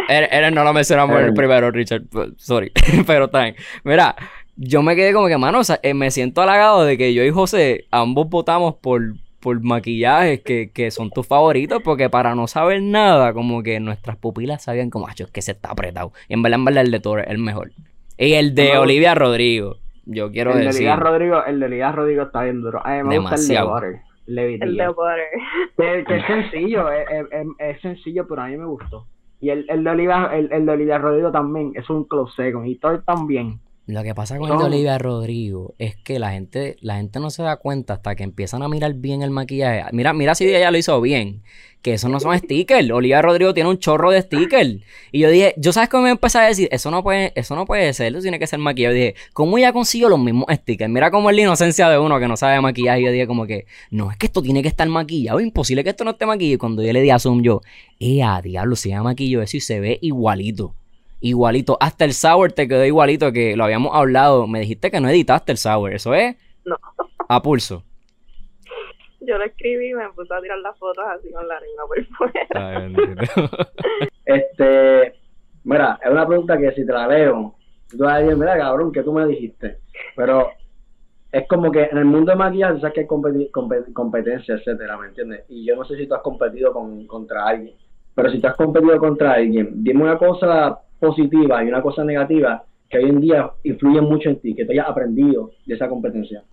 [0.08, 0.30] Eren.
[0.32, 2.04] Eren, no lo mencionamos en el primero, Richard.
[2.04, 2.72] P- Sorry.
[3.08, 3.56] Pero está bien.
[3.84, 4.16] Mira,
[4.56, 7.24] yo me quedé como que, mano, o sea, eh, me siento halagado de que yo
[7.24, 9.02] y José ambos votamos por,
[9.40, 14.18] por maquillajes que, que son tus favoritos, porque para no saber nada, como que nuestras
[14.18, 16.12] pupilas sabían como, "Acho, es que se está apretado.
[16.28, 17.72] Y en verdad, en verdad, el de Thor es el mejor.
[18.18, 18.82] Y el de No.
[18.82, 20.82] Olivia Rodrigo, yo quiero el de decir.
[20.82, 22.82] Lidia Rodrigo, el de Lidia Rodrigo está bien duro.
[22.86, 23.70] A mí me Demasiado.
[23.72, 24.36] gusta el de Butter.
[24.36, 25.20] Levy El de Butter.
[25.78, 29.06] Que, que es sencillo, es, es- es- es sencillo, pero a mí me gustó.
[29.40, 32.66] Y el, el de Olivia, el, el de Olivia Rodrigo también, es un close second.
[32.68, 33.60] Y Thor también.
[33.88, 34.56] Lo que pasa con No.
[34.56, 38.16] el de Olivia Rodrigo es que la gente, la gente no se da cuenta hasta
[38.16, 39.86] que empiezan a mirar bien el maquillaje.
[39.94, 41.42] Mira, mira si ella lo hizo bien.
[41.82, 42.90] Que eso no son stickers.
[42.92, 44.82] Olivia Rodrigo tiene un chorro de stickers.
[45.14, 47.66] Y yo dije, yo sabes cómo me empecé a decir, eso no puede, eso no
[47.66, 48.94] puede ser, eso tiene que ser maquillaje.
[48.94, 50.92] Yo dije, ¿cómo ella consiguió los mismos stickers?
[50.92, 53.02] Mira cómo es la inocencia de uno que no sabe maquillaje.
[53.02, 55.40] Y yo dije como que, no, es que esto tiene que estar maquillado.
[55.40, 56.56] Imposible que esto no esté maquillado.
[56.56, 57.62] Y cuando yo le di a zoom, yo,
[58.02, 60.74] eh, a diablo, si ella maquilló eso y se ve igualito.
[61.20, 61.78] Igualito.
[61.80, 64.48] Hasta el sour te quedó igualito que lo habíamos hablado.
[64.48, 65.94] Me dijiste que no editaste el sour.
[65.94, 66.78] Eso es No.
[67.28, 67.84] a pulso.
[69.22, 72.06] Yo lo escribí y me puse a tirar las fotos así con la lengua por
[72.06, 72.78] fuera.
[72.78, 72.96] Ay.
[74.26, 75.14] Este,
[75.64, 77.56] mira, es una pregunta que si te la leo,
[77.90, 79.78] tú vas a decir, mira, cabrón, que tú me dijiste.
[80.16, 80.50] Pero
[81.32, 84.98] es como que en el mundo de maquillaje, sabes que hay competi- compet- competencia, etcétera,
[84.98, 85.46] ¿me entiendes?
[85.50, 87.76] Y yo no sé si tú has competido con, contra alguien.
[88.16, 92.64] Pero si tú has competido contra alguien, dime una cosa positiva y una cosa negativa
[92.90, 96.44] que hoy en día influyen mucho en ti, que te hayas aprendido de esa competencia.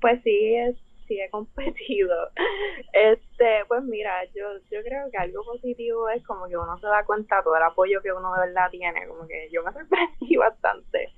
[0.00, 0.76] Pues sí, es,
[1.06, 2.14] sí he competido.
[2.92, 7.04] Este, pues mira, yo, yo creo que algo positivo es como que uno se da
[7.04, 11.08] cuenta todo el apoyo que uno de verdad tiene, como que yo me sorprendí bastante,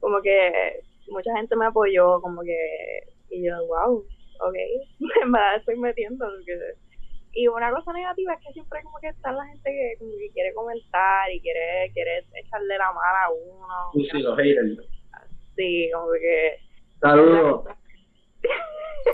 [0.00, 2.58] como que mucha gente me apoyó, como que,
[3.30, 3.98] y yo, wow,
[4.40, 4.56] ok,
[5.26, 6.58] verdad estoy metiendo, porque,
[7.34, 10.30] y una cosa negativa es que siempre como que está la gente que como que
[10.32, 14.78] quiere comentar y quiere, quiere echarle la mala a uno, Sí, sí, los haters.
[15.56, 16.56] sí, como que
[17.00, 17.64] Saludos.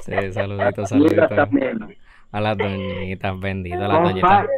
[0.02, 1.88] Sí, saluditos, Saludos saluditos.
[2.32, 4.30] A las doñitas, bendito, a las Fun doñitas.
[4.30, 4.50] fact,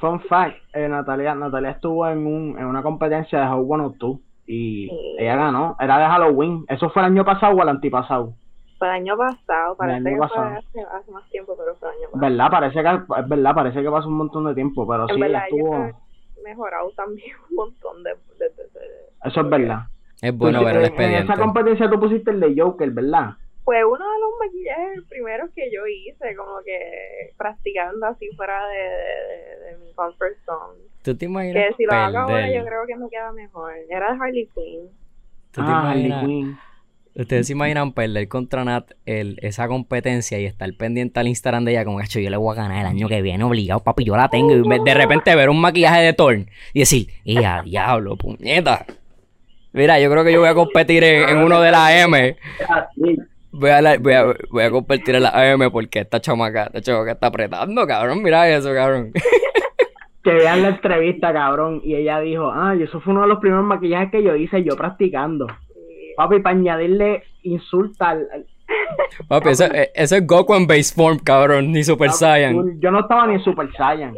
[0.00, 4.20] fun fact eh, Natalia, Natalia estuvo en, un, en una competencia de How One Two
[4.46, 5.16] y Sí.
[5.18, 5.76] ella ganó.
[5.80, 6.64] Era de Halloween.
[6.68, 8.34] ¿Eso fue el año pasado o el antipasado?
[8.78, 10.48] Fue el año pasado, parece año que pasado.
[10.48, 12.20] fue hace, hace más tiempo, pero fue el año pasado.
[12.30, 12.50] ¿Verdad?
[12.50, 15.42] Parece que, es verdad, parece que pasó un montón de tiempo, pero en sí, verdad,
[15.48, 15.90] estuvo...
[16.44, 18.10] mejorado también un montón de...
[18.38, 19.80] de, de- de- Eso es verdad.
[20.20, 21.32] Es bueno Tú- ver el en- En expediente.
[21.32, 23.30] esa competencia tú pusiste el de Joker, ¿verdad?
[23.64, 28.78] Fue uno de los maquillajes primeros que yo hice, como que practicando así fuera de,
[28.78, 30.78] de, de mi comfort zone.
[31.02, 33.72] ¿Tú te imaginas Que si lo hago ahora yo creo que me queda mejor.
[33.90, 34.88] Era de Harley Quinn.
[35.50, 36.24] ¿Tú te Ah, Harley imaginas?
[36.26, 36.58] Quinn.
[37.18, 41.72] Ustedes se imaginan perder contra Nat el, esa competencia y estar pendiente al Instagram de
[41.72, 44.16] ella como que yo le voy a ganar el año que viene obligado, papi, yo
[44.16, 44.52] la tengo.
[44.52, 46.36] Y de repente ver un maquillaje de Thor
[46.74, 48.84] y decir, ¡ya, diablo, puñeta!
[49.72, 52.36] Mira, yo creo que yo voy a competir en, en uno de la M.
[53.50, 56.82] Voy a, la- voy, a, voy a competir en la M porque esta chamaca, esta
[56.82, 58.22] chamaca está apretando, cabrón.
[58.22, 59.12] Mira eso, cabrón.
[60.22, 61.80] Que vean la entrevista, cabrón.
[61.84, 64.76] Y ella dijo, ah, eso fue uno de los primeros maquillajes que yo hice yo
[64.76, 65.46] practicando.
[66.16, 68.26] Papi, para añadirle insulta al...
[68.32, 68.46] al-
[69.28, 72.80] Papi, eso, eh, eso es Goku en base form, cabrón, ni Super Saiyan.
[72.80, 74.14] Yo no estaba ni en Super Saiyan.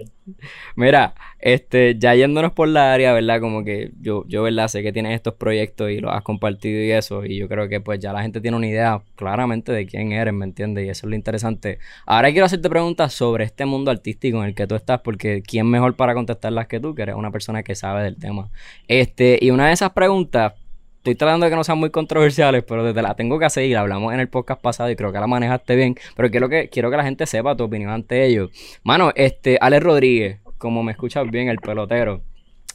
[0.74, 3.40] Mira, este, ya yéndonos por la área, ¿verdad?
[3.40, 4.68] Como que yo, yo, ¿verdad?
[4.68, 7.80] Sé que tienes estos proyectos y los has compartido y eso, y yo creo que
[7.80, 10.86] pues ya la gente tiene una idea claramente de quién eres, ¿me entiendes?
[10.86, 11.78] Y eso es lo interesante.
[12.06, 15.66] Ahora quiero hacerte preguntas sobre este mundo artístico en el que tú estás, porque ¿quién
[15.66, 18.48] mejor para contestarlas que tú, que eres una persona que sabe del tema?
[18.86, 20.54] Este, y una de esas preguntas,
[20.98, 23.80] estoy tratando de que no sean muy controversiales, pero desde la tengo que hacer la
[23.80, 26.90] hablamos en el podcast pasado y creo que la manejaste bien, pero quiero que, quiero
[26.90, 28.50] que la gente sepa tu opinión ante ellos.
[28.82, 32.22] Mano, este, Alex Rodríguez, como me escuchas bien, el pelotero,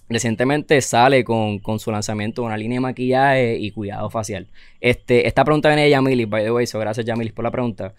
[0.09, 4.47] recientemente sale con, con su lanzamiento de una línea de maquillaje y cuidado facial.
[4.81, 7.93] Este, esta pregunta viene de Yamilis, by the way, so gracias Yamilis por la pregunta.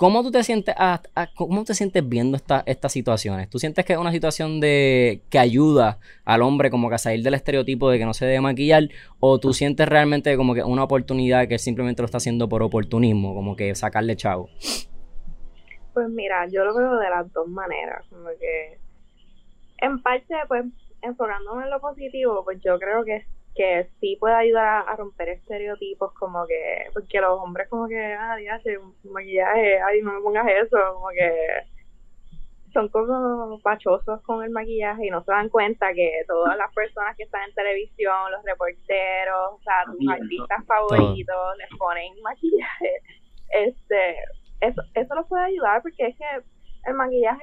[0.00, 0.74] ¿Cómo tú te sientes,
[1.36, 3.50] cómo te sientes viendo esta, estas situaciones?
[3.50, 7.22] ¿Tú sientes que es una situación de que ayuda al hombre como que a salir
[7.22, 8.84] del estereotipo de que no se debe maquillar?
[9.18, 13.34] ¿O tú sientes realmente como que una oportunidad que simplemente lo está haciendo por oportunismo,
[13.34, 14.48] como que sacarle chavo?
[15.92, 18.30] Pues mira, yo lo veo de las dos maneras, como
[19.82, 20.64] en parte pues
[21.02, 26.12] enfocándome en lo positivo, pues yo creo que que sí puede ayudar a, romper estereotipos
[26.14, 28.36] como que, porque los hombres como que, ah,
[28.80, 31.30] un maquillaje, ay, no me pongas eso, como que
[32.72, 37.16] son como pachosos con el maquillaje y no se dan cuenta que todas las personas
[37.16, 43.02] que están en televisión, los reporteros, o sea, tus artistas favoritos, les ponen maquillaje.
[43.52, 44.14] Este,
[44.60, 46.24] eso, eso los puede ayudar porque es que
[46.86, 47.42] el maquillaje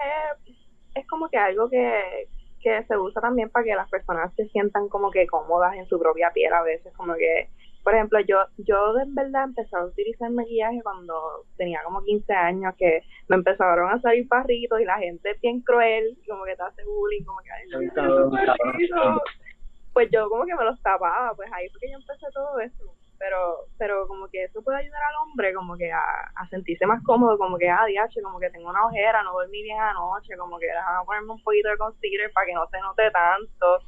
[0.96, 2.28] es como que algo que,
[2.62, 6.00] que se usa también para que las personas se sientan como que cómodas en su
[6.00, 7.50] propia piel a veces, como que,
[7.84, 12.76] por ejemplo, yo yo en verdad empecé a utilizar maquillaje cuando tenía como 15 años,
[12.78, 16.64] que me empezaron a salir parritos y la gente es bien cruel, como que te
[16.64, 17.50] hace bullying, como que,
[19.94, 22.94] pues yo como que me los tapaba, pues ahí fue que yo empecé todo eso
[23.20, 26.02] pero pero como que eso puede ayudar al hombre como que a,
[26.36, 29.64] a sentirse más cómodo, como que, ah, diache, como que tengo una ojera, no dormí
[29.64, 33.12] bien anoche, como que déjame ponerme un poquito de concealer para que no se note
[33.12, 33.80] tanto,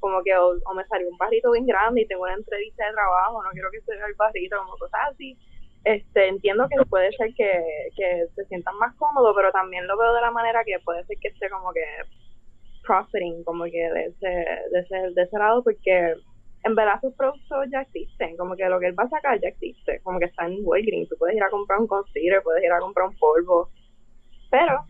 [0.00, 3.42] como que o, me salió un barrito bien grande y tengo una entrevista de trabajo,
[3.42, 5.36] no quiero que se vea el barrito, como cosas así.
[5.84, 7.64] Este, entiendo que puede ser que,
[7.96, 11.16] que se sientan más cómodos, pero también lo veo de la manera que puede ser
[11.20, 11.84] que esté como que
[12.86, 16.14] profiting, como que de ese, de ese, de ese lado, porque
[16.64, 19.48] en verdad sus productos ya existen, como que lo que él va a sacar ya
[19.48, 22.72] existe, como que está en Walgreens, tú puedes ir a comprar un concealer, puedes ir
[22.72, 23.70] a comprar un polvo,
[24.50, 24.84] pero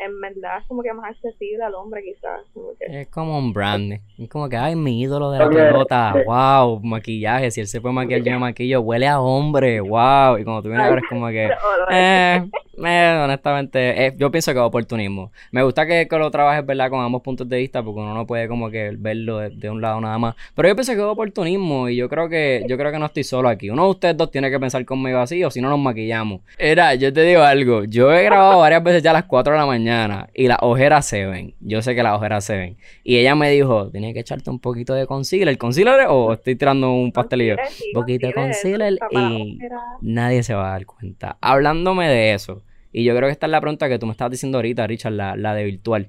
[0.00, 2.40] en verdad es como que más accesible al hombre quizás.
[2.80, 7.50] Es como un brand, es como que, ay, mi ídolo de la pelota, wow, maquillaje,
[7.50, 10.68] si él se puede maquillar, yo me maquillo, huele a hombre, wow, y cuando tú
[10.68, 11.50] vienes a ver es como que,
[11.90, 12.48] eh,
[12.82, 15.32] eh, honestamente, eh, yo pienso que es oportunismo.
[15.50, 16.88] Me gusta que, lo trabajes, ¿verdad?
[16.88, 20.00] Con ambos puntos de vista, porque uno no puede como que verlo de, un lado
[20.00, 20.34] nada más.
[20.54, 23.24] Pero yo pienso que es oportunismo y yo creo que yo creo que no estoy
[23.24, 23.70] solo aquí.
[23.70, 26.40] Uno de ustedes dos tiene que pensar conmigo así o si no nos maquillamos.
[26.58, 29.58] Era, yo te digo algo, yo he grabado varias veces ya a las 4 de
[29.58, 29.89] la mañana
[30.34, 31.54] y las ojeras se ven.
[31.60, 32.76] Yo sé que las ojeras se ven.
[33.02, 35.48] Y ella me dijo, tienes que echarte un poquito de concealer.
[35.48, 37.54] ¿El ¿Concealer o estoy tirando un pastelillo?
[37.54, 39.58] Un poquito de concealer y
[40.00, 41.36] nadie se va a dar cuenta.
[41.40, 42.62] Hablándome de eso.
[42.92, 45.12] Y yo creo que esta es la pregunta que tú me estabas diciendo ahorita, Richard,
[45.12, 46.08] la, la de virtual.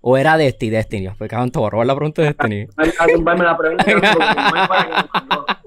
[0.00, 0.70] ¿O era Destiny?
[0.70, 1.08] Destiny.
[1.16, 2.66] Pues cabrón, te borró la pregunta de Destiny.
[2.76, 3.84] la pregunta.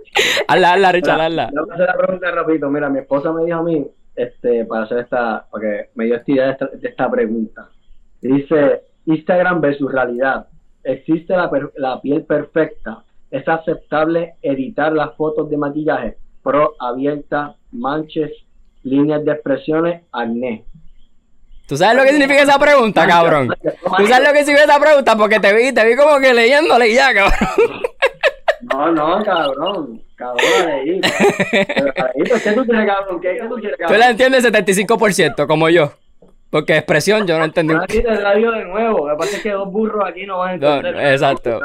[0.47, 1.49] hazla, hazla, Richard, hazla.
[1.51, 2.69] Voy a hacer la pregunta rapidito.
[2.69, 6.15] Mira, mi esposa me dijo a mí, este, para hacer esta, para que me dio
[6.15, 7.69] esta idea de esta, de esta pregunta.
[8.19, 10.47] Dice, Instagram versus realidad.
[10.83, 13.03] ¿Existe la, la piel perfecta?
[13.29, 16.17] ¿Es aceptable editar las fotos de maquillaje?
[16.43, 18.31] Pro, abierta, manches,
[18.83, 20.65] líneas de expresiones, acné.
[21.67, 23.49] ¿Tú sabes lo que significa esa pregunta, cabrón?
[23.97, 25.17] ¿Tú sabes lo que significa esa pregunta?
[25.17, 27.81] Porque te vi, te vi como que leyéndole y ya, cabrón.
[28.77, 30.01] No, no, cabrón.
[30.15, 30.41] Cabrón.
[31.01, 31.93] Pero,
[32.43, 33.21] ¿qué tú quieres, cabrón?
[33.21, 33.95] ¿Qué, tú quieres, cabrón?
[33.95, 35.91] Tú la entiendes 75%, como yo.
[36.49, 37.73] Porque expresión yo no entendí.
[37.73, 39.07] Aquí te radio de nuevo.
[39.07, 40.95] Lo que pasa es que dos burros aquí no van a entender.
[40.95, 41.59] No, exacto.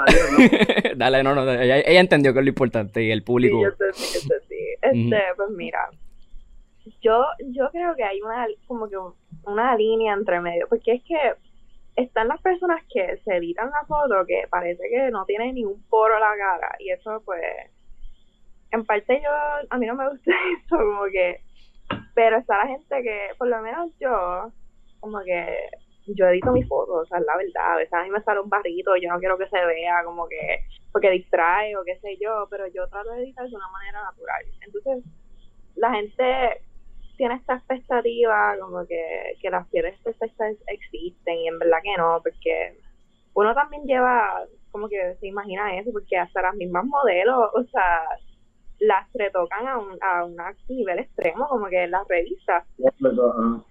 [0.97, 1.49] Dale, no, no.
[1.49, 3.59] Ella, entendió que es lo importante y el público.
[3.59, 5.89] Sí, yo entendí, Este, pues mira,
[7.01, 8.97] yo, yo creo que hay una, como que
[9.45, 11.17] una línea entre medio, porque es que
[11.97, 15.83] están las personas que se editan la foto que parece que no tienen ni un
[15.89, 17.43] poro a la cara y eso pues
[18.71, 19.31] en parte yo
[19.69, 20.31] a mí no me gusta
[20.65, 21.41] eso como que
[22.15, 24.51] pero está la gente que por lo menos yo
[25.01, 25.57] como que
[26.07, 28.41] yo edito mis fotos, o sea, es la verdad, a veces a mí me sale
[28.41, 32.17] un barrito, yo no quiero que se vea como que porque distrae o qué sé
[32.21, 34.45] yo, pero yo trato de editar de una manera natural.
[34.61, 35.05] Entonces,
[35.77, 36.63] la gente
[37.23, 42.19] tiene esta expectativa como que, que las pieles perfectas existen y en verdad que no,
[42.21, 42.77] porque
[43.35, 48.03] uno también lleva, como que se imagina eso, porque hasta las mismas modelos, o sea,
[48.81, 50.37] las retocan a un, a un
[50.69, 52.67] nivel extremo, como que en las revistas.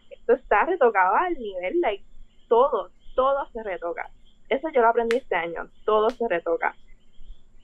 [0.09, 2.05] Esto está retocado al nivel, like,
[2.47, 4.09] todo, todo se retoca.
[4.47, 6.73] Eso yo lo aprendí este año, todo se retoca.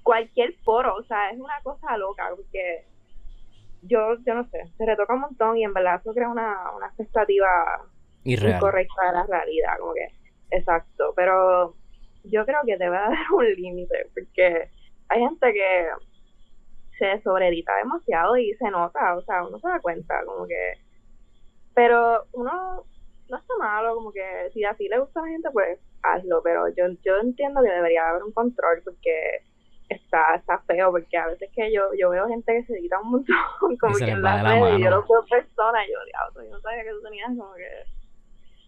[0.04, 2.84] Cualquier foro, o sea, es una cosa loca, porque
[3.88, 6.88] yo, yo no sé, se retoca un montón y en verdad eso crea una, una
[6.88, 7.82] expectativa
[8.24, 10.08] incorrecta de la realidad, como que,
[10.52, 11.76] exacto, pero
[12.24, 14.70] yo creo que debe haber un límite, porque
[15.10, 15.88] hay gente que
[16.98, 20.74] se sobreedita demasiado y se nota, o sea, uno se da cuenta, como que,
[21.74, 22.84] pero uno
[23.30, 26.68] no está malo, como que si así le gusta a la gente, pues hazlo, pero
[26.70, 29.44] yo, yo entiendo que debería haber un control, porque
[29.90, 33.12] está, está feo porque a veces que yo, yo veo gente que se edita un
[33.12, 33.36] montón
[33.80, 36.00] como que en las de la redes y yo lo veo en persona y yo,
[36.06, 37.97] diablo, yo no sabía que tú tenías como que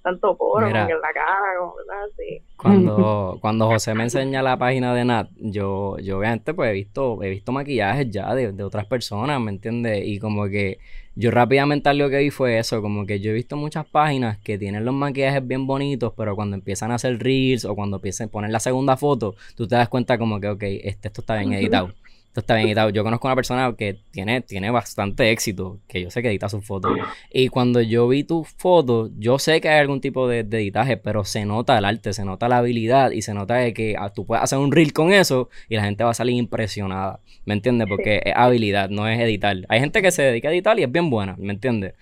[0.01, 0.79] tanto poro Mira.
[0.79, 2.41] como que en la cara, como cosas así.
[2.57, 7.21] Cuando, cuando José me enseña la página de Nat, yo, yo obviamente pues he visto,
[7.23, 10.05] he visto maquillajes ya de, de otras personas, ¿me entiendes?
[10.05, 10.79] Y como que
[11.15, 14.57] yo rápidamente algo que vi fue eso, como que yo he visto muchas páginas que
[14.57, 18.31] tienen los maquillajes bien bonitos, pero cuando empiezan a hacer reels o cuando empiezan a
[18.31, 21.51] poner la segunda foto, tú te das cuenta como que, ok, este, esto está bien
[21.59, 21.93] editado.
[22.29, 22.91] Esto está bien editado.
[22.91, 26.63] Yo conozco una persona que tiene, tiene bastante éxito, que yo sé que edita sus
[26.63, 26.95] fotos.
[27.31, 30.97] Y cuando yo vi tu foto, yo sé que hay algún tipo de, de editaje,
[30.97, 34.13] pero se nota el arte, se nota la habilidad y se nota de que ah,
[34.13, 37.19] tú puedes hacer un reel con eso y la gente va a salir impresionada.
[37.45, 37.87] ¿Me entiendes?
[37.89, 39.57] Porque es habilidad, no es editar.
[39.67, 41.95] Hay gente que se dedica a editar y es bien buena, ¿me entiendes?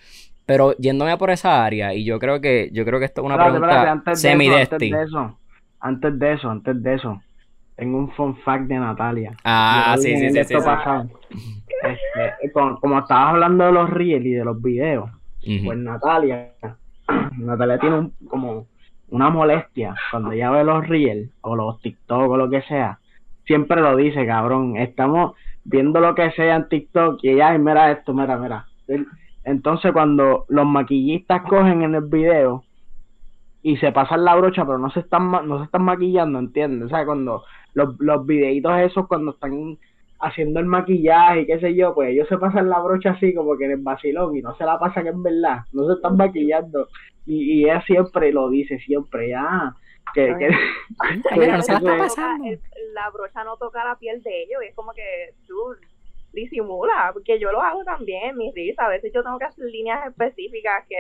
[0.46, 3.36] Pero yéndome por esa área, y yo creo que, yo creo que esto es una
[3.36, 4.22] Espérate, pregunta eso, antes
[4.80, 5.38] de eso,
[5.80, 7.22] antes de eso, antes de eso,
[7.78, 9.32] tengo un fun fact de Natalia.
[9.46, 10.70] Ah, sí, sí, sí, esto sí.
[11.84, 15.10] Este, como, como estabas hablando de los reels y de los videos,
[15.46, 15.66] Ujú.
[15.66, 16.54] pues Natalia,
[17.38, 18.66] Natalia tiene un, como
[19.10, 23.00] una molestia cuando ella ve los reels o los TikTok o lo que sea,
[23.46, 27.92] siempre lo dice, cabrón, estamos viendo lo que sea en TikTok y ella, "Ay, mira
[27.92, 28.66] esto, mira, mira.
[29.44, 32.64] Entonces cuando los maquillistas cogen en el video
[33.64, 36.86] y se pasan la brocha pero no se están ma- no se están maquillando, ¿entiendes?
[36.86, 37.44] O sea, cuando
[37.74, 39.78] los, los videitos esos cuando están
[40.20, 43.58] haciendo el maquillaje y qué sé yo, pues ellos se pasan la brocha así como
[43.58, 46.88] que en el vacilón y no se la pasan en verdad, no se están maquillando.
[47.26, 49.74] Y, y ella siempre lo dice, siempre, ya,
[50.14, 50.48] que, que,
[51.00, 52.60] Ay, que mira, no se la está el-
[53.14, 55.56] brocha no toca la piel de ellos y es como que tú
[56.34, 60.08] disimula, porque yo lo hago también mis reels, a veces yo tengo que hacer líneas
[60.08, 60.96] específicas que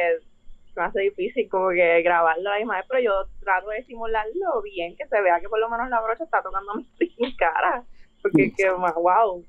[0.77, 4.61] me hace difícil como que grabarlo a la misma vez, pero yo trato de simularlo
[4.63, 6.87] bien, que se vea que por lo menos la brocha está tocando mi,
[7.19, 7.83] mi cara,
[8.21, 9.43] porque que wow,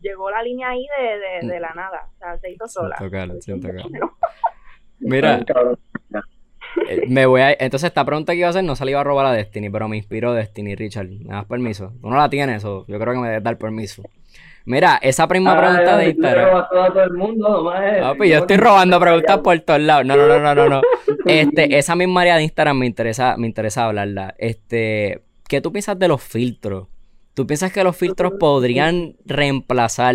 [0.00, 2.96] llegó la línea ahí de, de, de la nada, o sea, se hizo sola.
[5.00, 5.40] Mira.
[6.88, 7.52] Eh, Me voy a...
[7.52, 9.70] Entonces, esta pregunta que iba a hacer no se la iba a robar a Destiny,
[9.70, 11.08] pero me inspiró Destiny, Richard.
[11.08, 11.92] ¿Me das permiso?
[12.00, 14.02] Tú no la tienes, o yo creo que me debes dar permiso.
[14.66, 16.64] Mira, esa misma pregunta de Instagram.
[18.02, 20.06] Ah, pues yo estoy robando preguntas por todos lados.
[20.06, 20.80] No, no, no, no, no, no.
[21.26, 24.34] Este, esa misma área de Instagram me interesa, me interesa hablarla.
[24.38, 26.88] Este, ¿qué tú piensas de los filtros?
[27.34, 30.14] ¿Tú piensas que los filtros podrían reemplazar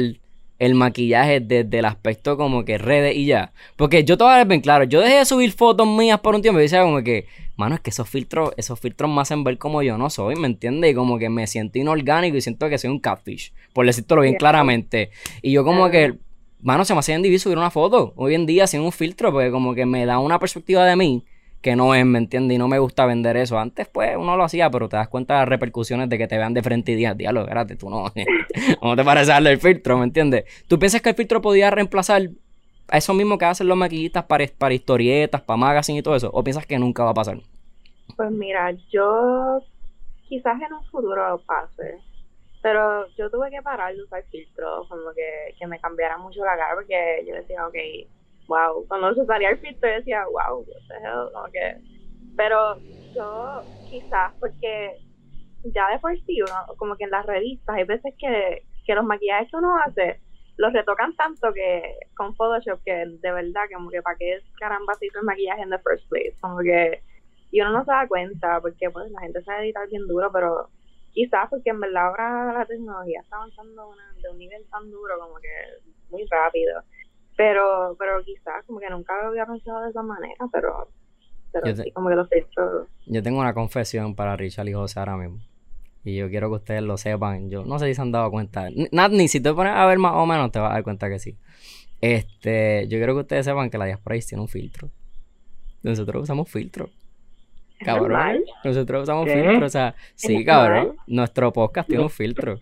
[0.58, 3.52] el maquillaje desde el aspecto como que redes y ya?
[3.76, 6.36] Porque yo te voy a ver bien claro, yo dejé de subir fotos mías por
[6.36, 7.26] un tiempo y decía como que,
[7.60, 10.48] mano, es que esos filtros, esos filtros me hacen ver como yo no soy, ¿me
[10.48, 10.92] entiendes?
[10.92, 14.34] Y como que me siento inorgánico y siento que soy un catfish, por decírtelo bien
[14.34, 14.40] Yeah.
[14.40, 15.10] claramente.
[15.42, 16.16] Y yo como que,
[16.62, 19.32] mano, se me hace bien difícil subir una foto hoy en día sin un filtro,
[19.32, 21.26] porque como que me da una perspectiva de mí
[21.62, 22.56] que no es, ¿me entiendes?
[22.56, 23.60] Y no me gusta vender eso.
[23.60, 26.38] Antes, pues, uno lo hacía, pero te das cuenta de las repercusiones de que te
[26.38, 28.14] vean de frente y digas, diablo, espérate, tú no,
[28.80, 30.46] ¿cómo te parece darle el filtro, ¿me entiendes?
[30.70, 32.30] ¿Tú piensas que el filtro podía reemplazar
[32.92, 36.30] eso mismo que hacen los maquillistas para, para historietas, para magazine y todo eso?
[36.34, 37.38] ¿O piensas que nunca va a pasar?
[38.16, 39.62] Pues mira, yo
[40.28, 42.00] quizás en un futuro lo pase,
[42.62, 46.58] pero yo tuve que parar de usar filtros, como que, que me cambiara mucho la
[46.58, 47.76] cara, porque yo decía, ok,
[48.48, 51.78] wow, cuando se salía el filtro yo decía, wow, what como que,
[52.36, 52.78] pero
[53.16, 54.98] yo quizás porque
[55.64, 59.06] ya de por sí, uno, como que en las revistas hay veces que, que los
[59.06, 60.20] maquillajes que uno hace
[60.60, 65.06] los retocan tanto que con Photoshop que de verdad como que para qué caramba se
[65.08, 67.02] hizo el maquillaje en the first place, como que
[67.52, 70.70] y uno no se da cuenta porque pues la gente sabe editar bien duro, pero
[71.14, 75.18] quizás porque en verdad ahora la tecnología está avanzando una- de un nivel tan duro
[75.20, 75.50] como que
[76.12, 76.84] muy rápido.
[77.38, 80.90] Pero pero quizás como que nunca lo había pensado de esa manera, pero
[81.54, 84.74] pero Yo te- sí, como que los filtros Yo tengo una confesión para Richard y
[84.74, 85.40] José ahora mismo.
[86.04, 87.50] Y yo quiero que ustedes lo sepan.
[87.50, 88.68] Yo no sé si se han dado cuenta.
[88.68, 90.84] N- Nat, ni si te pones a ver más o menos, te vas a dar
[90.84, 91.36] cuenta que sí.
[92.02, 94.90] Este, yo quiero que ustedes sepan que la Diaspora Ace tiene un filtro.
[95.84, 96.90] Nosotros usamos filtro.
[97.80, 98.10] Cabrón.
[98.10, 98.44] normal.
[98.64, 99.34] Nosotros usamos ¿Qué?
[99.44, 99.66] filtro.
[99.66, 100.46] O sea, sí, normal?
[100.46, 100.98] cabrón.
[101.08, 102.60] Nuestro podcast tiene un filtro.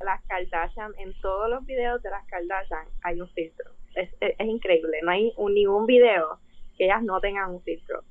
[0.00, 3.70] las Kardashian, en todos los videos de las Kardashian hay un filtro.
[3.94, 6.38] Es, es, es increíble, no hay un, ningún video
[6.76, 8.04] que ellas no tengan un filtro.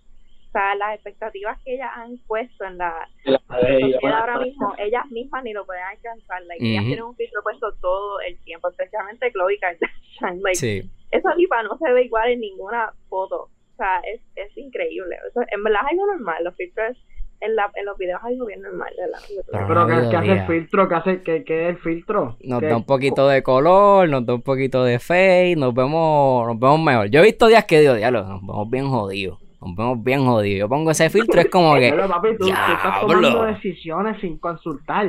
[0.55, 4.73] O sea, las expectativas que ellas han puesto en la La ella, sociedad ahora mismo,
[4.77, 6.41] ellas mismas ni lo pueden alcanzar.
[6.43, 6.87] Like, Ellas Ujú.
[6.87, 10.41] tienen un filtro puesto todo el tiempo, especialmente Chloe Kardashian.
[10.43, 10.89] Like, Sí.
[11.11, 13.35] Esa lipa no se ve igual en ninguna foto.
[13.43, 15.17] O sea, es, es increíble.
[15.29, 16.41] Eso, en verdad es algo normal.
[16.45, 16.97] Los filtros
[17.41, 18.93] en, la, en los videos es algo bien normal.
[18.97, 19.19] ¿verdad?
[19.67, 20.87] Pero ¿qué, ha qué hace el filtro?
[20.87, 22.37] ¿Qué hace qué, qué es el filtro?
[22.41, 26.47] Nos ¿Qué- da un poquito de color, nos da un poquito de fade, nos vemos,
[26.47, 27.07] nos vemos mejor.
[27.09, 29.39] Yo he visto días que digo, diablo, nos vemos bien jodidos.
[29.65, 30.59] Nos vemos bien jodidos.
[30.59, 31.89] Yo pongo ese filtro, es como que.
[31.89, 35.07] Pero, papi, tú, tú estás tomando decisiones sin consultar.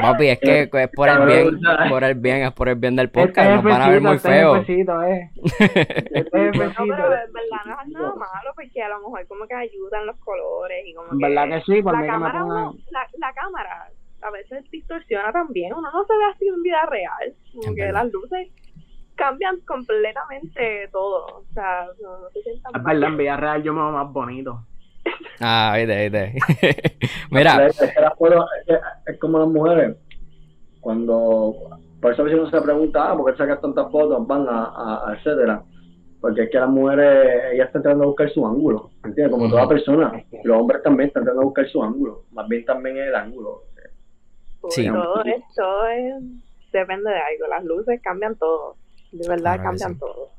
[0.00, 3.08] Papi, es que es por el bien, por el bien, es por el bien del
[3.08, 4.54] podcast, nos van a ver muy este feo.
[4.56, 5.30] jefecito, eh.
[6.12, 6.84] Este No, jefecito.
[6.88, 10.16] pero en verdad no es nada malo porque a lo mejor como que ayudan los
[10.18, 11.16] colores y como que...
[11.26, 13.88] verdad que sí, por la mí que me cámara, uno- la, la cámara
[14.22, 17.82] a veces distorsiona también, uno no se ve así en vida real, como Es que
[17.82, 18.02] verdad.
[18.04, 18.48] las luces
[19.16, 23.72] cambian completamente todo, o sea, no, no se sientan Es verdad, en vida real yo
[23.72, 24.60] me veo más bonito.
[25.40, 26.98] Ah, viste, viste.
[27.30, 29.96] Mira, Es, como las mujeres.
[30.80, 31.54] Cuando.
[32.00, 34.26] Por eso a veces uno se pregunta, ah, ¿por qué sacas tantas fotos?
[34.26, 35.62] Van a, a, a etcétera.
[36.22, 38.90] Porque es que las mujeres, ellas están tratando de buscar su ángulo.
[39.04, 39.30] ¿Entiendes?
[39.30, 40.24] Como toda persona.
[40.42, 42.24] Los hombres también están tratando de buscar su ángulo.
[42.32, 43.64] Más bien también el ángulo.
[44.70, 44.88] Sí.
[44.88, 46.14] Todo es, todo es,
[46.72, 48.76] depende de algo, las luces cambian todo,
[49.18, 49.98] de verdad Claro cambian sí.
[49.98, 50.30] todo.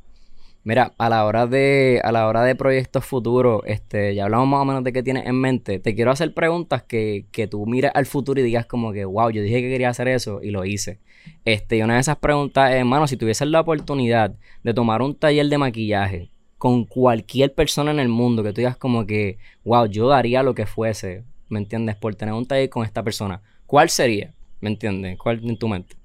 [0.64, 4.62] Mira, a la hora de, a la hora de proyectos futuros, este, ya hablamos más
[4.62, 5.80] o menos de qué tienes en mente.
[5.80, 9.30] Te quiero hacer preguntas que, que tú mires al futuro y digas como que, wow,
[9.30, 11.00] yo dije que quería hacer eso y lo hice.
[11.46, 15.16] Este, y una de esas preguntas es, hermano, si tuvieses la oportunidad de tomar un
[15.16, 19.86] taller de maquillaje con cualquier persona en el mundo, que tú digas como que, wow,
[19.86, 21.96] yo daría lo que fuese, ¿me entiendes?
[21.96, 23.42] Por tener un taller con esta persona.
[23.66, 24.34] ¿Cuál sería?
[24.60, 25.18] ¿Me entiendes?
[25.18, 25.96] ¿Cuál en tu mente?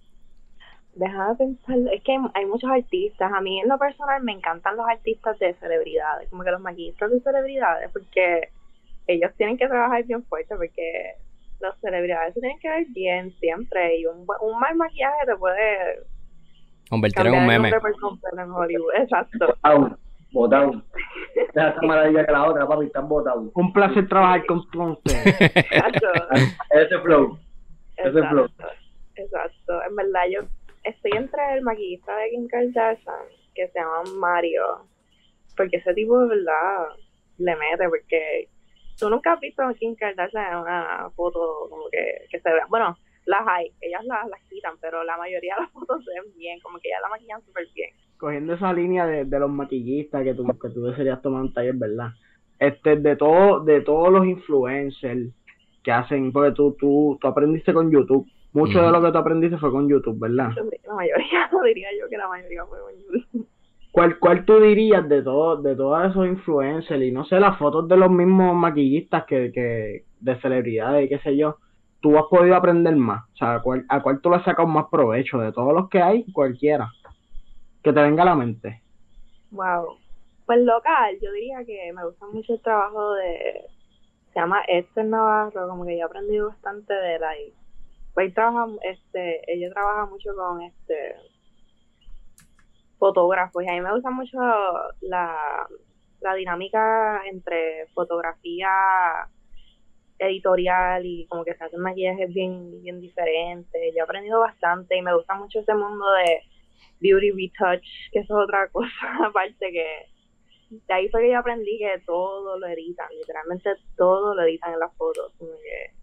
[0.94, 4.76] Déjame pensar, es que hay, hay muchos artistas, a mí en lo personal me encantan
[4.76, 8.50] los artistas de celebridades, como que los maquillistas de celebridades, porque
[9.06, 11.14] ellos tienen que trabajar bien fuerte, porque
[11.60, 16.02] las celebridades se tienen que ver bien siempre, y un, un mal maquillaje te puede
[16.92, 17.70] Convertir en un meme.
[17.70, 19.56] en Hollywood, exacto.
[20.30, 20.82] Botado.
[21.54, 23.50] Deja esta maravilla que la otra, papi, están botados.
[23.54, 25.26] Un placer trabajar con, ustedes.
[25.56, 26.08] exacto.
[26.70, 27.38] Ese flow.
[27.96, 28.44] Ese flow.
[28.44, 28.74] Exacto,
[29.14, 29.82] exacto.
[29.88, 30.40] En verdad, yo
[30.84, 34.86] estoy entre el maquillista de Kim Kardashian, que se llama Mario,
[35.56, 36.88] porque ese tipo de verdad
[37.38, 38.48] le mete, porque
[38.98, 42.66] tú nunca has visto a Kim Kardashian en una foto como que, que se vea.
[42.68, 46.32] Bueno, las hay, ellas las, las quitan, pero la mayoría de las fotos se ven
[46.36, 47.90] bien, como que ellas la maquillan súper bien.
[48.18, 51.74] Cogiendo esa línea de, de los maquillistas que tú, que tú desearías tomar un taller,
[51.74, 52.10] ¿verdad?
[52.58, 55.32] Este, de todo, de todos los influencers
[55.82, 58.26] que hacen, porque tú, tú, tú aprendiste con YouTube.
[58.52, 60.50] Mucho de lo que tú aprendiste fue con YouTube, ¿verdad?
[60.86, 63.46] La mayoría, no diría yo que la mayoría fue con YouTube.
[63.92, 67.88] ¿Cuál, ¿Cuál tú dirías de todo, de todos esos influencers y no sé, las fotos
[67.88, 71.56] de los mismos maquillistas que, que de celebridades y qué sé yo?
[72.00, 73.24] Tú has podido aprender más.
[73.34, 75.38] O sea, ¿a cuál, a cuál tú le has sacado más provecho?
[75.38, 76.90] De todos los que hay, cualquiera.
[77.82, 78.82] Que te venga a la mente.
[79.50, 79.96] Wow.
[80.46, 83.66] Pues local, yo diría que me gusta mucho el trabajo de.
[84.32, 87.52] Se llama Esther Navarro, como que yo he aprendido bastante de él
[88.34, 91.16] trabaja, este, ella trabaja mucho con este
[92.98, 94.38] fotógrafos y a mí me gusta mucho
[95.00, 95.66] la,
[96.20, 98.68] la dinámica entre fotografía
[100.18, 103.82] editorial y como que se hacen maquillajes bien, bien diferentes.
[103.92, 106.42] Yo he aprendido bastante y me gusta mucho ese mundo de
[107.00, 108.94] beauty retouch, que es otra cosa
[109.26, 110.12] aparte que
[110.70, 114.78] de ahí fue que yo aprendí que todo lo editan, literalmente todo lo editan en
[114.78, 115.32] las fotos.
[115.38, 116.01] que-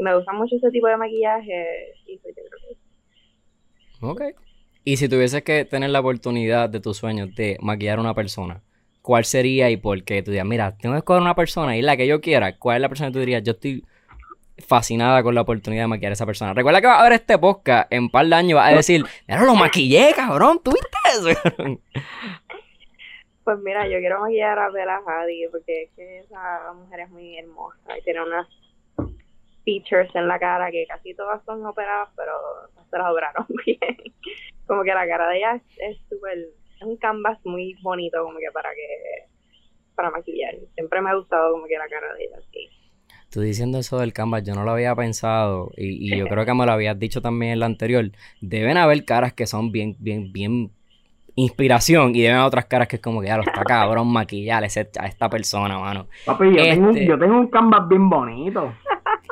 [0.00, 2.76] y me gusta mucho ese tipo de maquillaje y pues yo creo que
[4.30, 4.36] Ok.
[4.82, 8.62] Y si tuvieses que tener la oportunidad de tus sueños de maquillar a una persona,
[9.02, 10.22] ¿cuál sería y por qué?
[10.22, 12.56] Tú dirías, mira, tengo que escoger una persona y la que yo quiera.
[12.56, 13.42] ¿Cuál es la persona que tú dirías?
[13.42, 13.84] Yo estoy
[14.66, 16.54] fascinada con la oportunidad de maquillar a esa persona.
[16.54, 18.76] Recuerda que va a ver este podcast en un par de años y vas a
[18.76, 21.78] decir, pero lo maquillé, cabrón, ¿tú viste eso?
[23.42, 27.36] Pues mira, yo quiero maquillar a Bella Hadid porque es que esa mujer es muy
[27.36, 28.46] hermosa y tiene unas
[29.64, 32.32] features en la cara que casi todas son operadas, pero
[32.76, 33.96] no se las operaron bien.
[34.66, 38.38] Como que la cara de ella es es súper, es un canvas muy bonito como
[38.38, 39.26] que para que,
[39.94, 40.54] para maquillar.
[40.74, 42.68] Siempre me ha gustado como que la cara de ella así.
[43.30, 46.54] Tú diciendo eso del canvas, yo no lo había pensado y, y yo creo que
[46.54, 48.10] me lo habías dicho también en la anterior.
[48.40, 50.72] Deben haber caras que son bien, bien, bien
[51.36, 54.64] inspiración y deben haber otras caras que es como que ya lo está cabrón maquillar
[54.64, 56.08] a esta persona, mano.
[56.26, 58.72] Papi, yo, tengo, Este- yo tengo un canvas bien bonito.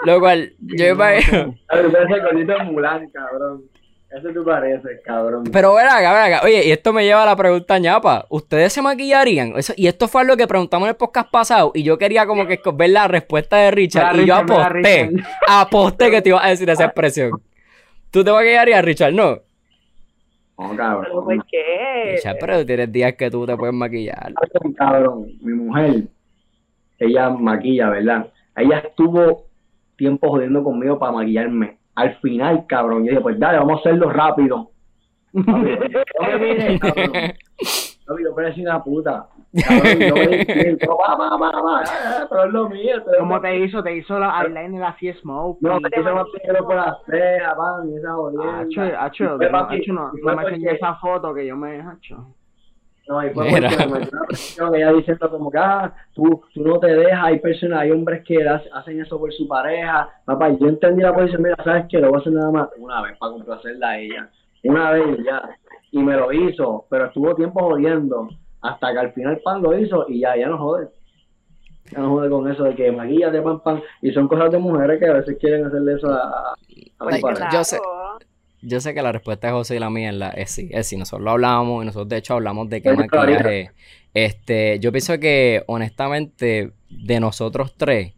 [0.05, 1.55] Lo cual, yo No, sé.
[1.69, 3.63] A ver, ese gordito Mulan, cabrón.
[4.11, 5.45] Ese tú pareces, cabrón.
[5.53, 6.47] Pero ven acá, ven acá.
[6.47, 8.25] Oye, y esto me lleva a la pregunta ñapa.
[8.31, 9.53] ¿Ustedes se maquillarían?
[9.57, 11.73] Eso- y esto fue lo que preguntamos en el podcast pasado.
[11.75, 14.17] Y yo quería como que ver la respuesta de Richard.
[14.17, 15.11] Y yo Richard, aposté.
[15.47, 17.33] Aposté que te ibas a decir esa expresión.
[18.11, 19.13] ¿Tú te maquillarías, Richard?
[19.13, 19.33] No.
[20.57, 21.25] No, Pero cabrón.
[21.25, 22.13] ¿por qué?
[22.17, 24.33] Richard, pero tú tienes días que tú te puedes maquillar.
[24.77, 25.27] Cabrón.
[25.43, 26.05] Mi mujer,
[26.99, 28.27] ella maquilla, ¿verdad?
[28.57, 29.45] Ella estuvo
[29.99, 31.77] tiempo jodiendo conmigo para maquillarme.
[31.97, 34.71] Al final, cabrón, yo dije, pues dale, vamos a hacerlo rápido.
[35.33, 37.13] Mires, cabrón.
[38.25, 39.27] Yo parecía una puta.
[39.67, 42.97] Cabrón, yo me dije, va, va, va, va, ah, pero es lo mío.
[43.05, 43.83] pero- ¿Cómo te hizo?
[43.83, 45.59] Te hizo la eyeliner así smoke.
[45.61, 48.61] No, me hizo más primero por las cejas, pan, y esa jodienda.
[48.61, 49.25] hacho, hacho,
[49.93, 52.27] no, me enseñé porque- esa foto que yo me hacho.
[53.09, 53.71] No, y fue Mira.
[53.71, 57.91] porque me ella diciendo como que, ah, tú, tú no te dejas, hay personas, hay
[57.91, 60.11] hombres que hace- hacen eso por su pareja.
[60.27, 61.99] Papá, y yo entendí la posición, mira, ¿sabes qué?
[62.01, 64.29] Lo voy a hacer nada más una vez para complacerla a ella.
[64.65, 65.43] Una vez y ya.
[65.93, 68.29] Y me lo hizo, pero estuvo tiempo jodiendo.
[68.61, 70.89] Hasta que al final pan lo hizo y ya, ya no jode.
[71.91, 73.83] Ya no jode con eso de que maquilla de pan pan.
[74.03, 76.55] Y son cosas de mujeres que a veces quieren hacerle eso a, a,
[76.99, 77.49] a pareja.
[77.53, 78.19] yo sé- Claro.
[78.61, 80.87] Yo sé que la respuesta de José y la mía es, la, es sí, es
[80.89, 80.97] sí.
[80.97, 83.71] Nosotros lo hablamos y nosotros de hecho hablamos de qué maquillaje.
[84.15, 88.15] Este, yo pienso que honestamente de nosotros tres,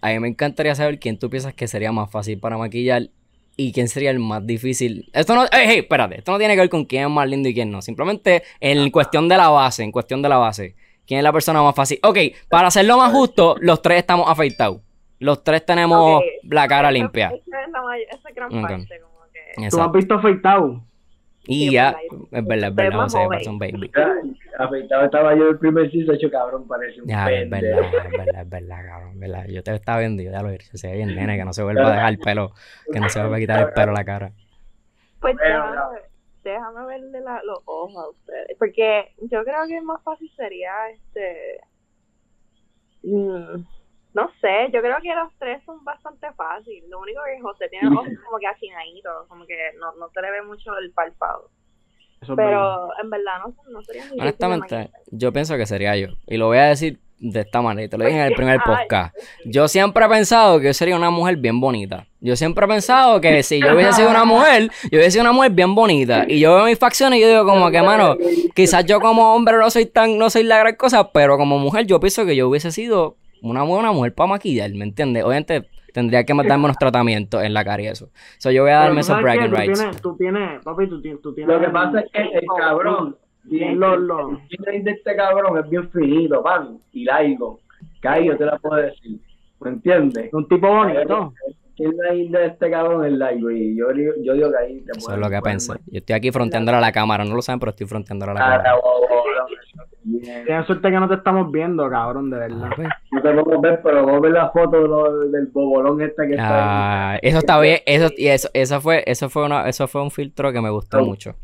[0.00, 3.08] a mí me encantaría saber quién tú piensas que sería más fácil para maquillar
[3.56, 5.10] y quién sería el más difícil.
[5.12, 7.48] Esto no, hey, hey, espérate, esto no tiene que ver con quién es más lindo
[7.48, 7.82] y quién no.
[7.82, 10.76] Simplemente en cuestión de la base, en cuestión de la base.
[11.06, 11.98] ¿Quién es la persona más fácil?
[12.04, 12.18] Ok,
[12.48, 14.80] para hacerlo más justo, los tres estamos afeitados.
[15.18, 17.26] Los tres tenemos la cara limpia.
[17.28, 18.62] Esa es la may- esa es gran Ok.
[18.62, 19.00] parte,
[19.54, 19.60] que...
[19.60, 19.92] ¿Tú has Exacto.
[19.98, 20.82] visto afeitado?
[21.44, 23.28] Y Sí, ya, verdad, es verdad, es verdad, José, joven.
[23.30, 23.90] parece un baby.
[24.58, 28.42] Afeitado estaba yo el primer sí, hecho cabrón, parece un Ya, es verdad, es verdad,
[28.42, 29.46] es verdad, cabrón, verdad.
[29.48, 31.52] Yo te estaba viendo yo ya lo he dicho, se ve bien nene, que no
[31.54, 32.52] se vuelva a dejar el pelo,
[32.92, 34.32] que no se vuelva a quitar el pelo a la cara.
[35.20, 35.98] Pues déjame,
[36.44, 38.56] déjame verle la- los ojos a ustedes.
[38.58, 41.60] Porque yo creo que más fácil sería este.
[43.02, 43.64] mm,
[44.12, 46.88] no sé, yo creo que los tres son bastante fáciles.
[46.88, 50.20] Lo único que José tiene los ojos como que achinaditos, como que no, no se
[50.20, 51.48] le ve mucho el párpado.
[52.20, 52.36] Eso.
[52.36, 56.08] Pero en verdad no, no sería Honestamente, yo pienso que sería yo.
[56.26, 58.60] Y lo voy a decir de esta manera, y te lo dije en el primer
[58.64, 59.14] podcast.
[59.44, 62.06] Yo siempre he pensado que yo sería una mujer bien bonita.
[62.18, 65.32] Yo siempre he pensado que si yo hubiese sido una mujer, yo hubiese sido una
[65.32, 66.24] mujer bien bonita.
[66.26, 68.16] Y yo veo mis facciones y yo digo como que, mano,
[68.54, 71.86] quizás yo como hombre no soy tan, no soy la gran cosa, pero como mujer
[71.86, 75.24] yo pienso que yo hubiese sido una buena mujer para maquillar, ¿me entiendes?
[75.24, 78.10] Obviamente tendría que darme unos tratamientos en la cara y eso.
[78.38, 79.78] So yo voy a darme esos bragging qué, tú rights.
[79.80, 83.16] tienes, tú tienes, papi, tú tienes, tú tienes Lo que pasa es que el cabrón,
[83.42, 87.58] Bien, lo- lo- el de este cabrón es bien finito, pan, y largo.
[88.02, 89.18] Que yo te la puedo decir.
[89.60, 90.32] ¿Me entiendes?
[90.34, 91.32] un tipo bonito.
[91.74, 93.50] ¿Quién es de este cabrón es largo?
[93.50, 95.72] Y yo, digo- yo digo que ahí te Eso es lo que pensé.
[95.86, 98.40] Yo estoy aquí fronteándole a la cámara, no lo saben, pero estoy fronteándole a la
[98.40, 98.74] cámara.
[100.02, 102.68] Tienes suerte que no te estamos viendo, cabrón, de verdad.
[102.70, 102.88] Ah, pues.
[103.12, 106.26] No te podemos ver, pero vamos a ver la foto de lo- del bobolón este
[106.26, 107.18] que está Ah, ahí.
[107.22, 110.52] eso está bien, eso, y eso, eso fue, eso fue una, eso fue un filtro
[110.52, 111.34] que me gustó mucho.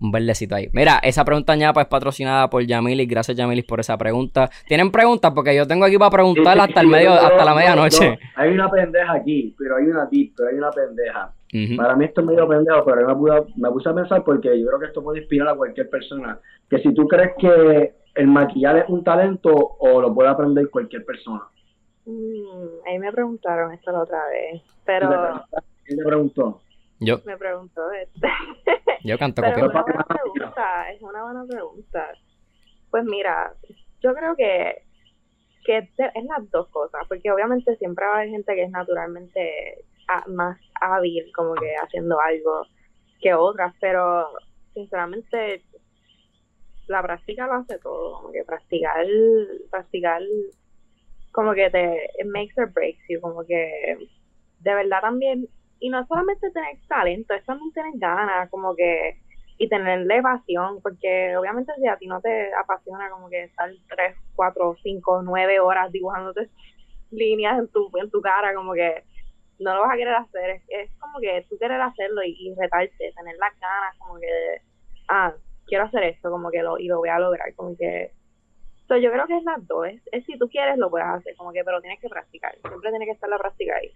[0.00, 0.68] Un verdecito ahí.
[0.72, 3.08] Mira, esa pregunta ñapa es patrocinada por Yamilis.
[3.08, 4.48] Gracias Yamilis por esa pregunta.
[4.68, 5.32] ¿Tienen preguntas?
[5.34, 7.56] Porque yo tengo aquí para preguntar Sí, sí, hasta el medio, no, hasta la no,
[7.56, 8.10] medianoche.
[8.10, 8.16] no.
[8.36, 11.32] Hay una pendeja aquí, pero hay una tip, pero hay una pendeja.
[11.76, 14.66] Para mí esto es medio pendejo, pero me puse, me puse a pensar porque yo
[14.66, 16.38] creo que esto puede inspirar a cualquier persona.
[16.68, 21.04] Que si tú crees que el maquillar es un talento o lo puede aprender cualquier
[21.04, 21.44] persona.
[22.04, 24.62] Mm, ahí me preguntaron esto la otra vez.
[24.84, 25.44] Pero
[25.84, 26.60] ¿Quién te preguntó?
[27.00, 28.28] Yo, me preguntó este.
[29.04, 32.08] yo canto Pero es una buena pregunta, es una buena pregunta.
[32.90, 33.52] Pues mira,
[34.00, 34.82] yo creo que,
[35.64, 39.84] que es las dos cosas, porque obviamente siempre va a haber gente que es naturalmente
[40.28, 42.62] más hábil como que haciendo algo
[43.20, 44.26] que otras, pero
[44.74, 45.62] sinceramente
[46.86, 49.06] la práctica lo hace todo, como que practicar,
[49.70, 50.22] practicar
[51.32, 53.96] como que te makes or breaks you, como que
[54.60, 55.46] de verdad también,
[55.80, 59.18] y no solamente tener talento, es también tener ganas, como que,
[59.58, 64.16] y tenerle pasión, porque obviamente si a ti no te apasiona como que estar tres,
[64.34, 66.48] cuatro, cinco, nueve horas dibujándote
[67.10, 69.04] líneas en tu, en tu cara, como que
[69.58, 72.54] no lo vas a querer hacer, es, es como que tú querer hacerlo y, y
[72.54, 74.26] retarte, tener las ganas, como que,
[75.08, 75.32] ah,
[75.66, 78.12] quiero hacer esto, como que lo, y lo voy a lograr, como que,
[78.86, 81.34] so, yo creo que es las dos, es, es si tú quieres lo puedes hacer,
[81.36, 83.90] como que, pero tienes que practicar, siempre tiene que estar la práctica ahí.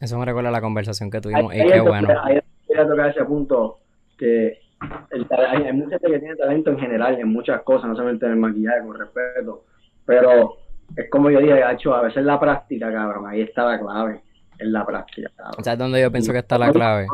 [0.00, 1.50] Eso me recuerda a la conversación que tuvimos.
[1.52, 2.08] Ahí- Y ahí qué bueno.
[2.22, 2.38] ahí
[2.68, 3.78] quería tocar ese punto
[4.18, 4.60] que
[5.10, 8.26] el hay, hay mucha gente que tiene talento en general en muchas cosas, no solamente
[8.26, 9.64] en el maquillaje, con respeto,
[10.04, 10.58] pero
[10.96, 14.20] es como yo dije, hecho a veces la práctica, cabrón, ahí está la clave,
[14.58, 15.30] en la práctica.
[15.62, 17.06] ¿Sabes dónde yo pienso que está la clave?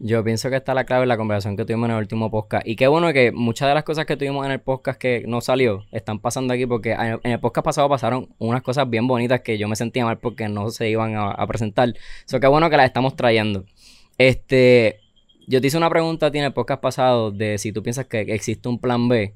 [0.00, 2.64] Yo pienso que está la clave en la conversación que tuvimos en el último podcast.
[2.66, 5.40] Y qué bueno que muchas de las cosas que tuvimos en el podcast que no
[5.40, 9.40] salió están pasando aquí porque en en el podcast pasado pasaron unas cosas bien bonitas
[9.40, 11.94] que yo me sentía mal porque no se iban a, a presentar.
[12.24, 13.64] Eso qué bueno que las estamos trayendo.
[14.18, 15.00] Este,
[15.48, 18.06] yo te hice una pregunta a ti en el podcast pasado de si tú piensas
[18.06, 19.34] que existe un plan B,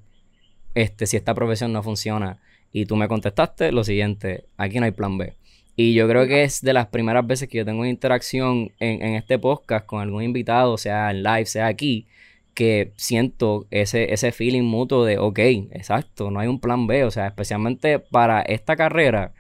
[0.74, 2.39] este, si esta profesión no funciona.
[2.70, 5.35] Y tú me contestaste lo siguiente, aquí no hay plan B.
[5.75, 9.03] Y yo creo que es de las primeras veces que yo tengo una interacción en,
[9.03, 12.07] en este podcast con algún invitado, sea en live, sea aquí,
[12.55, 15.39] que siento ese, ese feeling mutuo de, ok,
[15.73, 19.33] exacto, no hay un plan B, o sea, especialmente para esta carrera,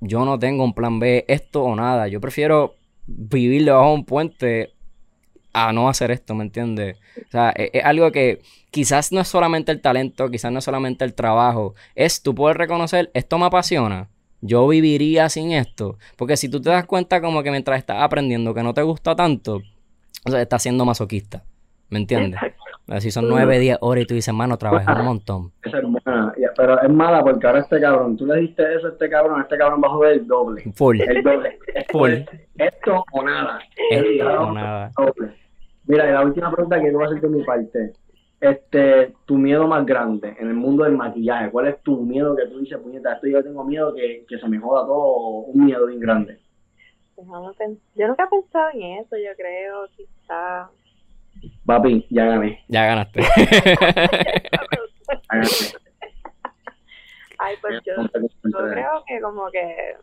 [0.00, 2.74] yo no tengo un plan B, esto o nada, yo prefiero
[3.06, 4.72] vivir debajo de un puente
[5.52, 6.98] a no hacer esto, ¿me entiendes?
[7.28, 10.64] O sea, es, es, algo que quizás no es solamente el talento, quizás no es
[10.64, 14.08] solamente el trabajo, es tú poder reconocer, esto me apasiona,
[14.40, 18.54] yo viviría sin esto, porque si tú te das cuenta como que mientras estás aprendiendo
[18.54, 19.60] que no te gusta tanto,
[20.24, 21.44] o sea, estás siendo masoquista.
[21.88, 22.40] ¿Me entiendes?
[22.88, 25.52] Así son nueve, diez horas y tú dices, mano, trabajé un montón.
[25.62, 29.08] Es buena, pero es mala porque ahora este cabrón, tú le diste eso a este
[29.08, 30.62] cabrón, este cabrón va a joder el doble.
[30.74, 31.00] Full.
[31.00, 31.58] El doble.
[31.90, 32.12] Full.
[32.56, 33.60] Esto o nada.
[33.90, 34.90] Esto o nada.
[34.96, 35.32] Doble.
[35.86, 37.92] Mira, y la última pregunta que yo voy a hacer de mi parte.
[38.40, 42.46] Este, tu miedo más grande en el mundo del maquillaje, ¿cuál es tu miedo que
[42.46, 45.86] tú dices, puñeta, esto yo tengo miedo que, que se me joda todo, un miedo
[45.86, 46.38] bien grande?
[47.16, 47.24] Yo
[48.08, 50.70] nunca he pensado en eso, yo creo, quizá
[51.64, 52.64] Papi, ya gané.
[52.68, 53.20] Ya ganaste.
[57.38, 59.94] Ay, pues yo, yo creo que como que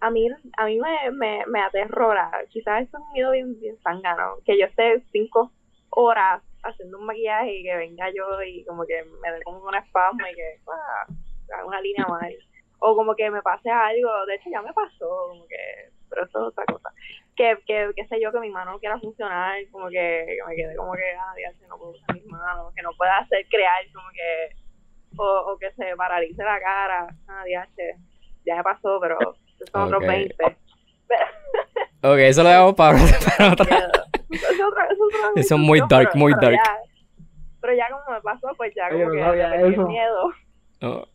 [0.00, 0.28] a mí
[0.58, 4.66] a mí me, me, me aterrora, quizás es un miedo bien, bien sangano, que yo
[4.66, 5.50] esté cinco
[5.96, 9.78] horas haciendo un maquillaje y que venga yo y como que me dé como una
[9.78, 12.34] espasmo y que ah, una línea mal.
[12.78, 16.38] O como que me pase algo, de hecho ya me pasó, como que, pero eso
[16.38, 16.92] es otra cosa
[17.36, 20.56] que, que, que sé yo, que mi mano no quiera funcionar, como que, que me
[20.56, 23.84] quede como que, ah, Dios, no puedo usar mis manos, que no pueda hacer crear,
[23.94, 24.56] como que,
[25.18, 27.64] o, o que se paralice la cara, ah, Dios,
[28.44, 29.18] ya me pasó, pero
[29.70, 30.34] son otros 20.
[32.02, 32.98] ok, eso lo dejamos para,
[33.38, 34.05] para otra.
[34.30, 36.56] Eso es otra, eso es otra Eso es muy dark, pero, muy pero dark.
[36.64, 36.76] Ya,
[37.60, 39.32] pero ya como me pasó, pues ya como Oye, que no
[39.66, 39.86] me eso.
[39.88, 40.32] miedo.
[40.80, 41.08] No.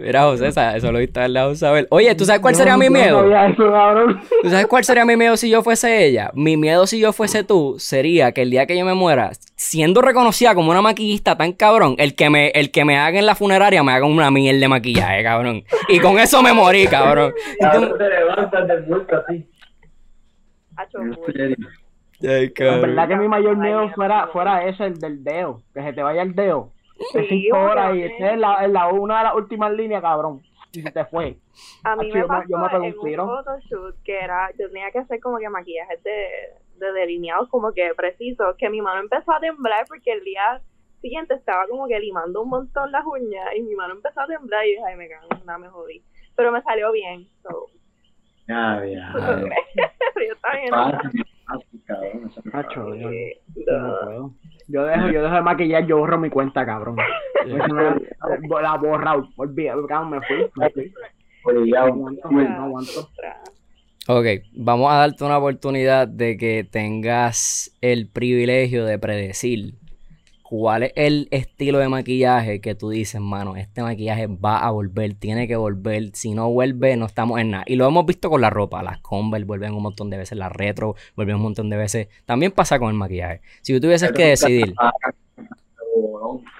[0.00, 1.88] Mira, José, esa- eso lo viste al lado saber.
[1.90, 3.18] Oye, ¿tú sabes cuál sería No, mi no miedo?
[3.20, 4.20] sabía eso, cabrón.
[4.42, 6.30] ¿Tú sabes cuál sería mi miedo si yo fuese ella?
[6.34, 10.00] Mi miedo si yo fuese tú sería que el día que yo me muera, siendo
[10.00, 13.34] reconocida como una maquillista tan cabrón, el que me, el que me haga en la
[13.34, 15.64] funeraria me haga una miel de maquillaje, cabrón.
[15.88, 17.32] Y con eso me morí, cabrón.
[17.58, 19.44] Cabrón, te levantas del muerto así.
[22.20, 25.62] Ay, En verdad que mi mayor miedo fuera, fuera ese, el del dedo.
[25.72, 26.72] Que se te vaya el dedo.
[27.12, 30.42] Sí, De cinco horas y en la, en la, una de las últimas líneas, cabrón.
[30.72, 31.36] Y se te fue.
[31.84, 34.90] A mí me yo me- pasó yo me en un photoshoot que era, yo tenía
[34.90, 36.28] que hacer como que maquillajes de,
[36.78, 40.60] de delineados como que precisos, que mi mano empezó a temblar porque el día
[41.00, 44.66] siguiente estaba como que limando un montón las uñas y mi mano empezó a temblar
[44.66, 46.02] y dije, ay, me cago, en nada, me jodí.
[46.34, 47.66] Pero me salió bien, so,
[48.48, 49.12] Ya, ya.
[50.14, 50.74] pero yo estaba bien.
[51.88, 52.30] Cabrón.
[52.30, 54.30] eso yo, yo no puedo.
[54.68, 56.96] Yo dejo, yo dejo de maquillar, yo borro mi cuenta, cabrón.
[57.46, 57.66] La,
[58.62, 59.16] la borra,
[59.88, 60.92] cabrón, me fui, me fui.
[61.46, 61.86] No Obligado.
[61.86, 63.08] aguanto, no aguanto.
[64.06, 69.74] Ok, vamos a darte una oportunidad de que tengas el privilegio de predecir
[70.48, 75.12] cuál es el estilo de maquillaje que tú dices, mano, este maquillaje va a volver,
[75.12, 77.64] tiene que volver, si no vuelve no estamos en nada.
[77.66, 80.50] Y lo hemos visto con la ropa, las Converse vuelven un montón de veces, las
[80.50, 82.08] retro vuelven un montón de veces.
[82.24, 83.42] También pasa con el maquillaje.
[83.60, 84.72] Si tú tuvieses que decidir,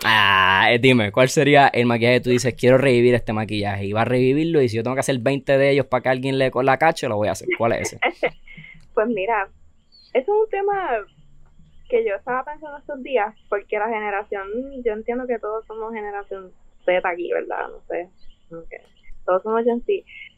[0.04, 3.86] ah, eh, dime, ¿cuál sería el maquillaje que tú dices, quiero revivir este maquillaje?
[3.86, 6.08] Y va a revivirlo y si yo tengo que hacer 20 de ellos para que
[6.10, 7.48] alguien le con la cache, lo voy a hacer.
[7.56, 8.00] ¿Cuál es ese?
[8.92, 9.48] Pues mira,
[10.12, 11.06] eso es un tema
[11.88, 14.46] que yo estaba pensando estos días, porque la generación,
[14.84, 16.52] yo entiendo que todos somos generación
[16.84, 17.68] Z aquí, ¿verdad?
[17.68, 18.08] No sé.
[19.24, 19.92] Todos somos Gen Z.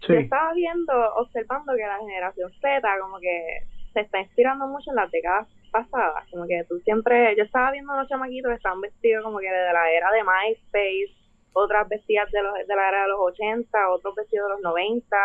[0.09, 0.23] Yo Sí.
[0.23, 5.11] estaba viendo, observando que la generación Z como que se está inspirando mucho en las
[5.11, 6.29] décadas pasadas.
[6.31, 9.73] Como que tú siempre, yo estaba viendo unos chamaquitos que estaban vestidos como que de
[9.73, 11.15] la era de MySpace,
[11.53, 15.17] otras vestidas de, los, de la era de los 80, otros vestidos de los 90.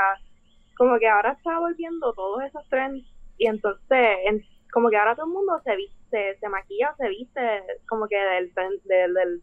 [0.78, 3.06] Como que ahora está volviendo todos esos trends
[3.38, 5.96] y entonces en- como que ahora todo el mundo se viste,
[6.40, 7.42] se maquilla o se viste
[7.88, 9.42] como que del, del, del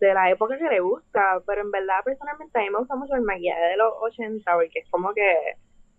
[0.00, 3.14] de la época que le gusta, pero en verdad personalmente a mí me gusta mucho
[3.14, 5.36] el maquillaje de los 80 porque es como que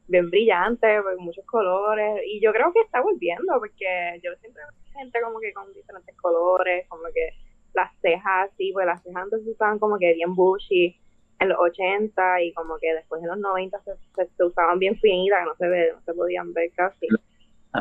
[0.07, 4.99] bien brillante, con muchos colores y yo creo que está volviendo porque yo siempre veo
[4.99, 7.29] gente como que con diferentes colores, como que
[7.73, 10.95] las cejas así, pues las cejas antes se usaban como que bien bushy
[11.39, 14.95] en los 80 y como que después en los 90 se, se, se usaban bien
[14.97, 17.07] finitas, que no se ve, no se podían ver casi.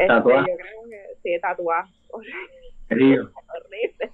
[0.00, 1.94] Este, yo creo que sí, tatuajes,
[2.88, 3.22] Río.
[3.54, 4.12] horrible.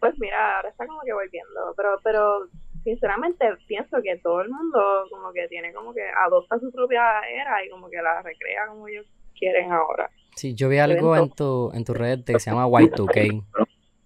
[0.00, 2.48] Pues mira, ahora está como que volviendo, pero pero
[2.84, 7.64] sinceramente pienso que todo el mundo como que tiene como que adopta su propia era
[7.64, 9.06] y como que la recrea como ellos
[9.38, 10.10] quieren ahora.
[10.36, 13.44] Sí, yo vi algo en tu, en tu red que se llama Y2K.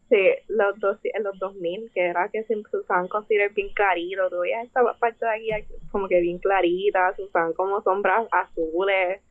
[0.09, 4.29] Sí, los dos, en los 2000, que era que siempre se usaban concealer bien clarito,
[4.29, 9.23] tú veías esta parte de aquí como que bien clarita, se usaban como sombras azules,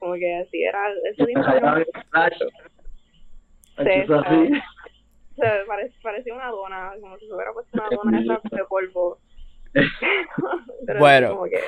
[0.00, 0.80] como que así era,
[1.12, 1.22] ese
[3.76, 4.52] así.
[5.36, 9.18] se parece, parecía una dona, como si se hubiera puesto una dona esa de polvo.
[10.86, 11.28] Pero Bueno.
[11.30, 11.60] como que-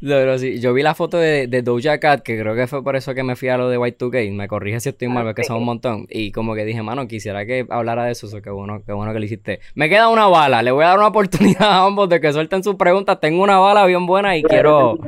[0.00, 2.82] No, pero sí, yo vi la foto de, de Doja Cat, que creo que fue
[2.82, 4.32] por eso que me fui a lo de Y2K.
[4.32, 6.06] Me corrige si estoy mal, Ah, porque son un montón.
[6.10, 8.26] Y como que dije, mano, quisiera que hablara de eso.
[8.26, 9.60] eso qué bueno, qué bueno que lo hiciste.
[9.76, 10.60] Me queda una bala.
[10.62, 13.20] Le voy a dar una oportunidad a ambos de que suelten sus preguntas.
[13.20, 14.98] Tengo una bala bien buena y quiero.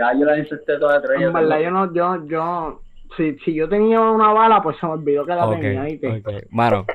[0.00, 1.20] Ya yo la inserté todas tres.
[1.20, 2.80] En verdad, yo no, yo, yo,
[3.18, 5.82] si, si yo tenía una bala, pues se me olvidó que la tenía.
[5.82, 6.08] ¿viste?
[6.08, 6.44] ok.
[6.50, 6.86] Mano,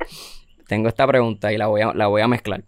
[0.68, 2.64] tengo esta pregunta y la voy a, la voy a mezclar.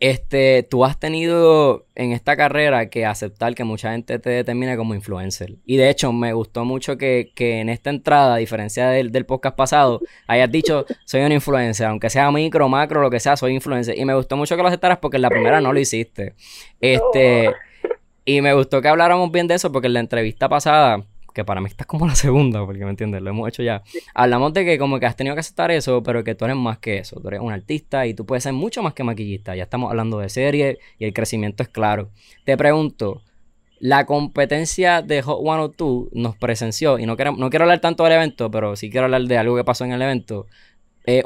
[0.00, 4.94] Este, tú has tenido en esta carrera que aceptar que mucha gente te determine como
[4.94, 5.54] influencer.
[5.64, 9.24] Y de hecho, me gustó mucho que, que en esta entrada, a diferencia del, del
[9.24, 13.54] podcast pasado, hayas dicho, soy un influencer, aunque sea micro, macro, lo que sea, soy
[13.54, 13.98] influencer.
[13.98, 16.34] Y me gustó mucho que lo aceptaras porque en la primera no lo hiciste.
[16.82, 17.54] Este,
[18.24, 21.04] y me gustó que habláramos bien de eso porque en la entrevista pasada,
[21.34, 23.82] que para mí esta es como la segunda, porque me entiendes, lo hemos hecho ya.
[24.14, 26.78] Hablamos de que como que has tenido que aceptar eso, pero que tú eres más
[26.78, 27.20] que eso.
[27.20, 29.54] Tú eres un artista y tú puedes ser mucho más que maquillista.
[29.56, 32.10] Ya estamos hablando de serie y el crecimiento es claro.
[32.44, 33.22] Te pregunto,
[33.80, 38.14] la competencia de Hot 102 nos presenció, y no quiero, no quiero hablar tanto del
[38.14, 40.46] evento, pero sí quiero hablar de algo que pasó en el evento.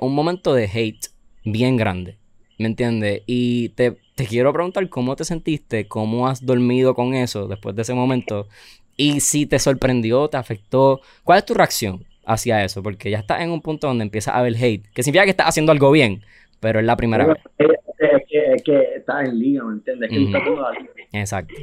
[0.00, 1.06] un momento de hate
[1.44, 2.16] bien grande.
[2.58, 3.22] ¿Me entiendes?
[3.26, 7.82] Y te, te quiero preguntar cómo te sentiste, cómo has dormido con eso después de
[7.82, 8.48] ese momento.
[8.96, 11.00] Y si te sorprendió, te afectó.
[11.22, 12.82] ¿Cuál es tu reacción hacia eso?
[12.82, 15.46] Porque ya estás en un punto donde empieza a haber hate, que significa que estás
[15.46, 16.22] haciendo algo bien,
[16.58, 17.36] pero es la primera vez.
[17.58, 17.68] Es,
[18.00, 20.10] es que, es que estás en liga, ¿me entiendes?
[20.10, 20.90] Es que la liga.
[21.12, 21.54] Exacto.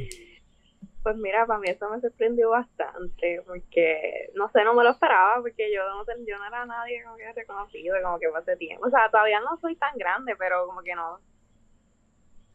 [1.02, 5.42] Pues mira, para mí eso me sorprendió bastante, porque, no sé, no me lo esperaba,
[5.42, 8.86] porque yo no, yo no era nadie como que reconocido, como que hace tiempo.
[8.86, 11.18] O sea, todavía no soy tan grande, pero como que no.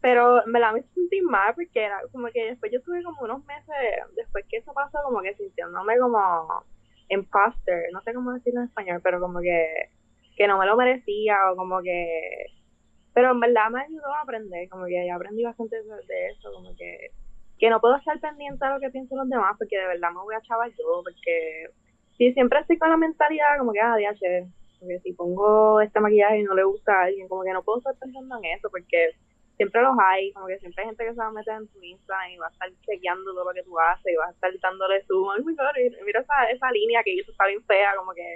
[0.01, 3.45] Pero en verdad me sentí mal, porque era como que después yo estuve como unos
[3.45, 3.75] meses,
[4.15, 6.63] después que eso pasó, como que sintiéndome como
[7.09, 9.89] imposter, no sé cómo decirlo en español, pero como que,
[10.35, 12.45] que no me lo merecía, o como que...
[13.13, 16.75] Pero en verdad me ayudó a aprender, como que ya aprendí bastante de eso, como
[16.75, 17.11] que
[17.61, 20.21] que no puedo estar pendiente de lo que piensan los demás porque de verdad me
[20.21, 21.69] voy a chaval yo porque
[22.17, 24.49] si siempre estoy con la mentalidad como que ah DH
[24.79, 27.77] porque si pongo este maquillaje y no le gusta a alguien como que no puedo
[27.77, 29.11] estar pensando en eso porque
[29.61, 31.81] siempre los hay como que siempre hay gente que se va a meter en tu
[31.81, 34.51] Instagram y va a estar chequeando todo lo que tú haces y va a estar
[34.61, 35.27] dándole zoom.
[35.27, 38.27] Oh my God, y mira esa, esa línea que hizo está bien fea como que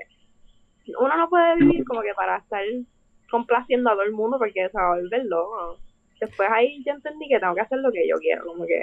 [1.00, 2.64] uno no puede vivir como que para estar
[3.32, 5.80] complaciendo a todo el mundo porque se va a volver loco.
[6.20, 8.82] Después ahí yo entendí que tengo que hacer lo que yo quiero como que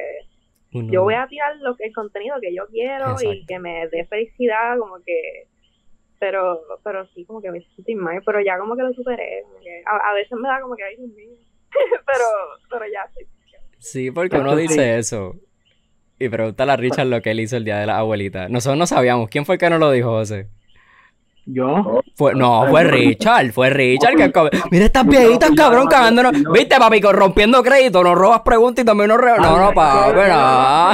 [0.75, 3.87] Uno- yo voy a tirar lo que el contenido que yo quiero y que me
[3.89, 5.47] dé felicidad como que
[6.19, 9.61] pero pero sí como que me sentí mal pero ya como que lo superé como
[9.61, 11.31] que a, a veces me da como que ay Dios mío
[12.07, 12.25] pero
[12.71, 13.27] pero ya sí
[13.79, 15.35] Sí, porque uno dice eso.
[16.17, 18.49] Y pregúntale a Richard lo que él hizo el día de la abuelita.
[18.49, 19.29] Nosotros no sabíamos.
[19.29, 20.49] ¿Quién fue el que nos lo dijo, José?
[21.45, 24.31] Yo, Fue, no, fue Richard, fue Richard que
[24.71, 26.33] Mira estas viejitas, cabrón, cagándonos.
[26.53, 29.33] Viste, papi, rompiendo crédito, nos robas preguntas y también nos re...
[29.39, 30.93] No, no, papi, no.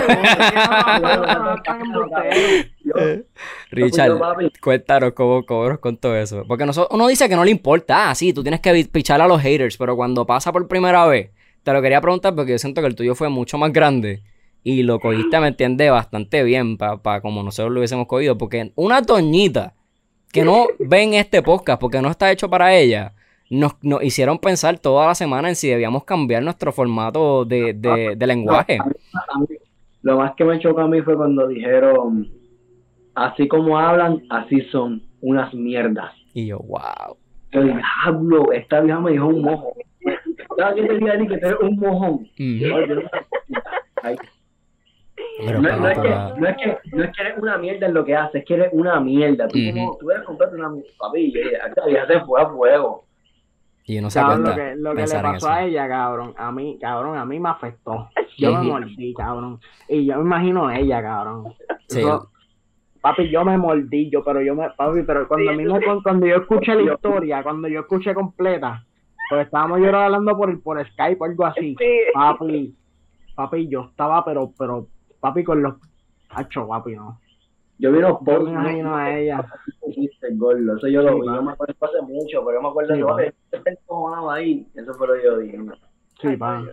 [3.70, 4.18] Richard,
[4.62, 6.44] cuéntanos cómo, cómo nos contó eso.
[6.48, 8.08] Porque nosotros, uno dice que no le importa.
[8.08, 11.30] Ah, sí, tú tienes que pichar a los haters, pero cuando pasa por primera vez,
[11.62, 14.22] te lo quería preguntar porque yo siento que el tuyo fue mucho más grande.
[14.64, 18.38] Y lo cogiste, me entiendes, bastante bien para como nosotros lo hubiésemos cogido.
[18.38, 19.74] Porque una doñita
[20.32, 23.12] que no ven este podcast porque no está hecho para ella,
[23.50, 28.14] nos, nos hicieron pensar toda la semana en si debíamos cambiar nuestro formato de, de-
[28.16, 28.78] de lenguaje.
[30.02, 32.28] lo más que me chocó a mí fue cuando dijeron,
[33.14, 36.12] así como hablan, así son, unas mierdas.
[36.34, 37.16] Y yo, wow.
[37.52, 39.72] Yo dije, diablo, esta vieja me dijo un mojo.
[40.38, 42.28] Estaba que te que eres un mojón.
[42.36, 42.70] Sé.
[44.02, 44.16] Ay,
[45.38, 47.94] Pero no, no es que, no, es que, no es que eres una mierda en
[47.94, 49.48] lo que haces, es que eres una mierda.
[49.48, 49.72] Tú, Ujú.
[49.78, 50.88] como, tú eres completo una mierda.
[50.98, 53.04] Papi, vieja se fue a fuego.
[53.84, 56.78] Y uno se cabrón, lo que, lo que le pasó a ella, cabrón, a mí,
[56.78, 58.10] cabrón, a mí me afectó.
[58.36, 59.60] Yo me mordí, cabrón.
[59.88, 61.54] Y yo me imagino a ella, cabrón.
[61.88, 62.00] Sí.
[62.00, 62.30] Eso-
[63.00, 66.26] papi, yo me mordí, yo, pero yo me, papi, pero cuando a mí me, cuando
[66.26, 68.84] yo escuché la historia, cuando yo escuché completa,
[69.30, 71.74] pues estábamos yo hablando por, por Skype o algo así.
[71.78, 72.74] sí Papi,
[73.34, 74.86] papi, yo estaba, pero, pero,
[75.20, 75.74] papi, con los,
[76.30, 77.18] hacho, papi, no.
[77.78, 78.44] Yo vi Yo posts.
[78.46, 79.44] me imagino a ella.
[80.32, 80.76] gordo.
[80.76, 81.26] Eso yo lo vi.
[81.28, 81.34] pa.
[81.36, 83.16] Yo me acuerdo hace mucho, pero yo me acuerdo Sí, de pa.
[83.16, 84.66] que está encojonado ahí.
[84.74, 85.58] Eso fue lo que yo dije.
[86.20, 86.66] Sí, papi.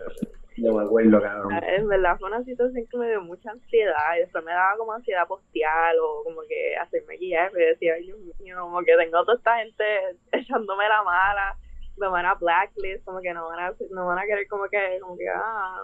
[0.58, 1.52] Yo me acuerdo, cabrón.
[1.52, 4.94] en verdad fue una situación que me dio mucha ansiedad y después me daba como
[4.94, 8.96] ansiedad postear o como que hacer maquillaje pero yo decía ay Dios mío como que
[8.96, 9.84] tengo toda esta gente
[10.32, 11.56] echándome la mala
[11.98, 14.98] me van a blacklist como que no van a no van a querer como que
[15.02, 15.76] como que ah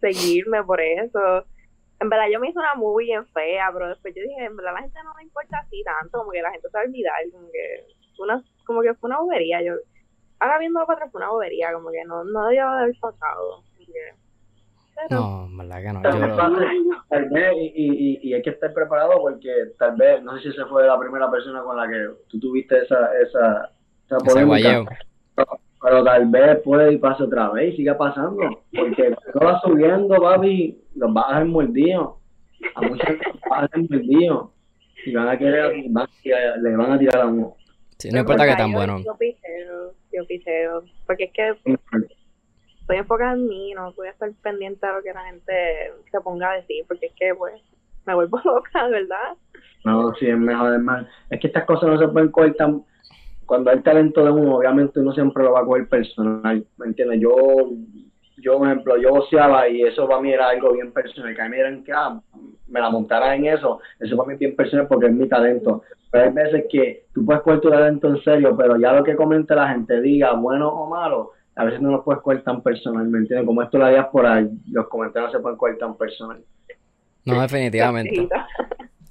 [0.00, 1.44] seguirme por eso
[2.00, 4.72] en verdad yo me hice una muy bien fea pero después yo dije en verdad
[4.74, 7.14] la gente no me importa así tanto como que la gente se va a olvidar
[7.32, 7.84] como que
[8.16, 9.62] fue una, como que fue una bobería.
[9.62, 9.74] Yo,
[10.40, 13.62] ahora viendo para atrás fue una bobería, como que no, no debió de haber pasado.
[14.94, 16.02] Pero, No, en verdad que no.
[16.02, 16.36] Tal Yo- vez,
[17.08, 20.48] tal vez, y, y, y hay que estar preparado porque tal vez, no sé si
[20.50, 23.70] esa fue la primera persona con la que tú tuviste esa, esa,
[24.06, 24.84] esa polémica.
[25.82, 30.14] Pero tal vez puede y pase otra vez y siga pasando, porque no va subiendo,
[30.20, 32.14] papi, los vas a dejar mordidos,
[32.74, 33.18] a muchos los
[33.50, 34.50] vas a dejar mordidos,
[35.06, 37.56] y van a querer, van a- le van a tirar a uno.
[37.98, 38.98] Sí, no importa que tan yo- bueno.
[39.04, 40.82] Yo piseo, yo piseo.
[41.06, 41.54] Porque es que
[42.80, 45.52] estoy enfocada en mí, no voy a estar pendiente a lo que la gente
[46.10, 47.54] se ponga a decir, porque es que, pues,
[48.06, 49.36] me vuelvo loca, de verdad.
[49.84, 51.06] No, sí, es mejor, es más.
[51.30, 52.82] Es que estas cosas no se pueden coger tan...
[53.50, 57.20] Cuando hay talento de uno, obviamente uno siempre lo va a coger personal, ¿me entiendes?
[57.20, 57.32] Yo,
[58.36, 61.46] yo, por ejemplo, yo boceaba y eso para mí era algo bien personal, que a
[61.46, 62.20] mí me eran que ah,
[62.68, 65.82] me la montara en eso, eso para mí es bien personal porque es mi talento.
[66.12, 69.16] Pero hay veces que tú puedes coger tu talento en serio, pero ya lo que
[69.16, 73.08] comente la gente, diga bueno o malo, a veces no lo puedes coger tan personal,
[73.08, 73.48] ¿me entiendes?
[73.48, 76.40] Como esto la diáspora, los comentarios no se pueden coger tan personal.
[77.24, 78.28] No, definitivamente.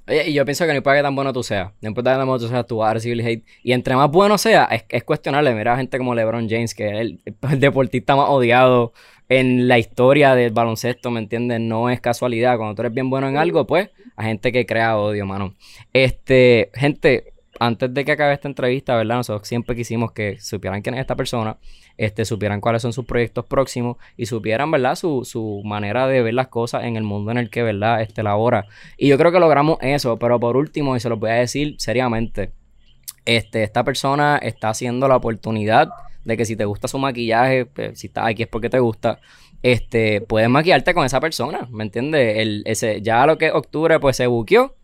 [0.08, 2.18] Oye, y yo pienso que no importa que tan bueno tú seas, no importa que
[2.18, 3.44] tan bueno tú seas, tú vas a hate.
[3.62, 5.54] Y entre más bueno sea, es, es cuestionable.
[5.54, 7.20] Mira a gente como LeBron James, que es el,
[7.50, 8.92] el deportista más odiado
[9.30, 11.60] en la historia del baloncesto, ¿me entiendes?
[11.60, 12.56] No es casualidad.
[12.56, 15.54] Cuando tú eres bien bueno en algo, pues, a gente que crea odio, mano.
[15.92, 19.16] Este, gente, antes de que acabe esta entrevista, ¿verdad?
[19.16, 21.58] Nosotros siempre quisimos que supieran quién es esta persona,
[21.98, 24.94] este, supieran cuáles son sus proyectos próximos y supieran, ¿verdad?
[24.94, 28.00] Su, su manera de ver las cosas en el mundo en el que, ¿verdad?
[28.00, 28.66] Este, labora.
[28.96, 31.74] Y yo creo que logramos eso, pero por último, y se los voy a decir
[31.78, 32.50] seriamente,
[33.26, 35.90] este, esta persona está haciendo la oportunidad
[36.24, 39.20] de que si te gusta su maquillaje, pues, si estás aquí es porque te gusta,
[39.62, 42.38] este, puedes maquillarte con esa persona, ¿me entiendes?
[42.38, 44.76] El, ese, ya lo que es octubre, pues se buqueó,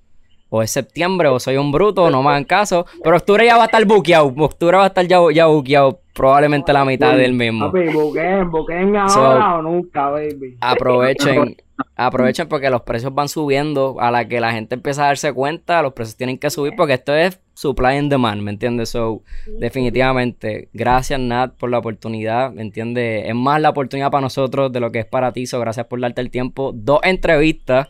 [0.48, 3.64] o es septiembre, o soy un bruto, no me hagan caso, pero octubre ya va
[3.64, 7.66] a estar buqueado, octubre va a estar ya, ya buqueado, probablemente la mitad del mismo.
[7.72, 10.56] Papi, buquen, buquen ahora So- o nunca, baby.
[10.60, 11.56] Aprovechen,
[11.96, 13.96] aprovechen porque los precios van subiendo.
[14.00, 16.94] A la que la gente empieza a darse cuenta, los precios tienen que subir porque
[16.94, 18.90] esto es supply and demand, ¿me entiendes?
[18.90, 23.24] So, definitivamente, gracias Nat por la oportunidad, ¿me entiendes?
[23.28, 26.00] Es más la oportunidad para nosotros de lo que es para ti, so gracias por
[26.00, 26.72] darte el tiempo.
[26.74, 27.88] Dos entrevistas,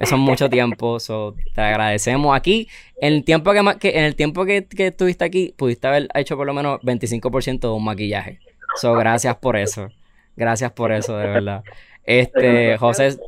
[0.00, 2.68] eso es mucho tiempo, so te agradecemos aquí.
[3.00, 6.36] En el tiempo que, que- en el tiempo que, que estuviste aquí, pudiste haber hecho
[6.36, 8.40] por lo menos 25% de un maquillaje.
[8.76, 9.88] So, gracias por eso.
[10.36, 11.62] Gracias por eso, de verdad.
[12.04, 13.18] Este, José,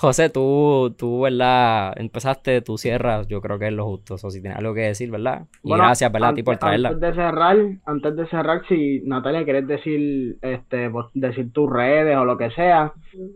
[0.00, 1.92] José, tú, tú, ¿verdad?
[1.98, 4.14] Empezaste, tú cierras, yo creo que es lo justo.
[4.14, 5.42] O si tienes algo que decir, ¿verdad?
[5.64, 6.28] Y Bueno, gracias, ¿verdad?
[6.30, 6.88] A ti por antes- traerla.
[6.90, 12.24] Antes de cerrar, antes de cerrar, si Natalia quieres decir, este, decir tus redes o
[12.24, 12.92] lo que sea.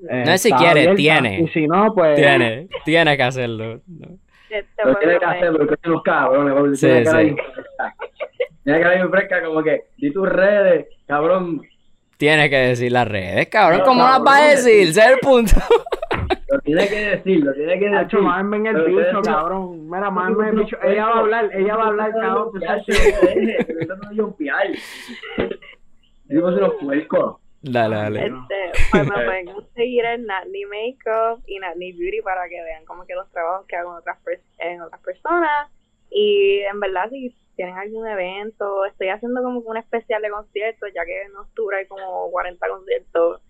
[0.08, 0.94] eh, No es si está quiere, abierta.
[0.96, 1.40] tiene.
[1.40, 2.14] Y si no, pues.
[2.14, 3.80] Tiene, tiene que hacerlo.
[3.88, 4.08] No.
[4.48, 4.64] Tiene
[5.18, 7.36] que bueno, hacer porque son los cabrones, Sí, tiene cara sí.
[8.62, 11.62] Tiene cara bien fresca, como que, di tus redes, cabrón,
[12.18, 13.80] Tiene que decir las redes, cabrón.
[13.84, 14.26] ¿Cómo las cabrón.
[14.28, 14.88] va a decir?
[14.90, 15.56] Ese es el punto.
[16.50, 17.90] Lo tiene que decir, lo tiene que decir.
[17.92, 19.88] Nacho, mámenme en el bicho, no- cabrón.
[19.90, 20.76] Mira, en el bicho.
[20.82, 22.50] Ella va a hablar, ella va a hablar, cabrón.
[22.52, 24.66] tú sabes que- de jumpear.
[26.24, 27.36] Digo, unos puercos.
[27.62, 28.26] Dale, dale.
[28.26, 33.06] Este, pues me pueden seguir en Natney Makeup y Natney Beauty para que vean como
[33.06, 35.70] que los trabajos que hago en otras, pers- en otras personas.
[36.10, 40.88] Y en verdad, si tienen algún evento, estoy haciendo como que un especial de conciertos,
[40.94, 43.40] ya que en octubre hay como 40 conciertos,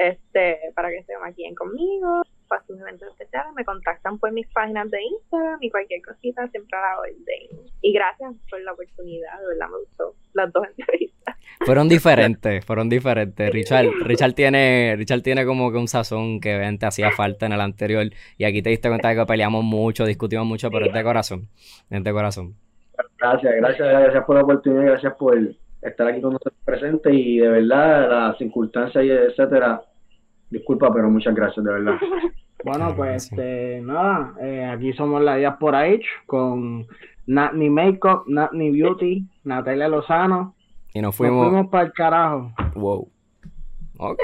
[0.00, 4.90] este, para que se maquillen conmigo, para sus eventos especiales, me contactan por mis páginas
[4.90, 7.66] de Instagram y cualquier cosita siempre a la orden.
[7.82, 11.36] Y gracias por la oportunidad, de verdad me gustó las dos entrevistas.
[11.66, 13.52] Fueron diferentes, fueron diferentes.
[13.52, 17.52] Richard, Richard tiene, Richard tiene como que un sazón que ven, te hacía falta en
[17.52, 18.06] el anterior.
[18.38, 21.48] Y aquí te diste cuenta de que peleamos mucho, discutimos mucho, pero es de corazón.
[21.90, 22.54] Es de corazón.
[23.18, 25.38] Gracias, gracias, gracias por la oportunidad, gracias por
[25.82, 29.82] estar aquí con nosotros presentes y de verdad las circunstancias y etcétera.
[30.50, 31.94] Disculpa, pero muchas gracias, de verdad.
[32.62, 36.86] Bueno, pues este, nada, eh, aquí somos la Diaspora H con
[37.26, 40.54] Natney Makeup, Natney Beauty, Natalia Lozano.
[40.92, 41.48] Y nos Nos fuimos.
[41.48, 42.52] fuimos para el carajo.
[42.74, 43.08] Wow.
[43.96, 44.18] Ok.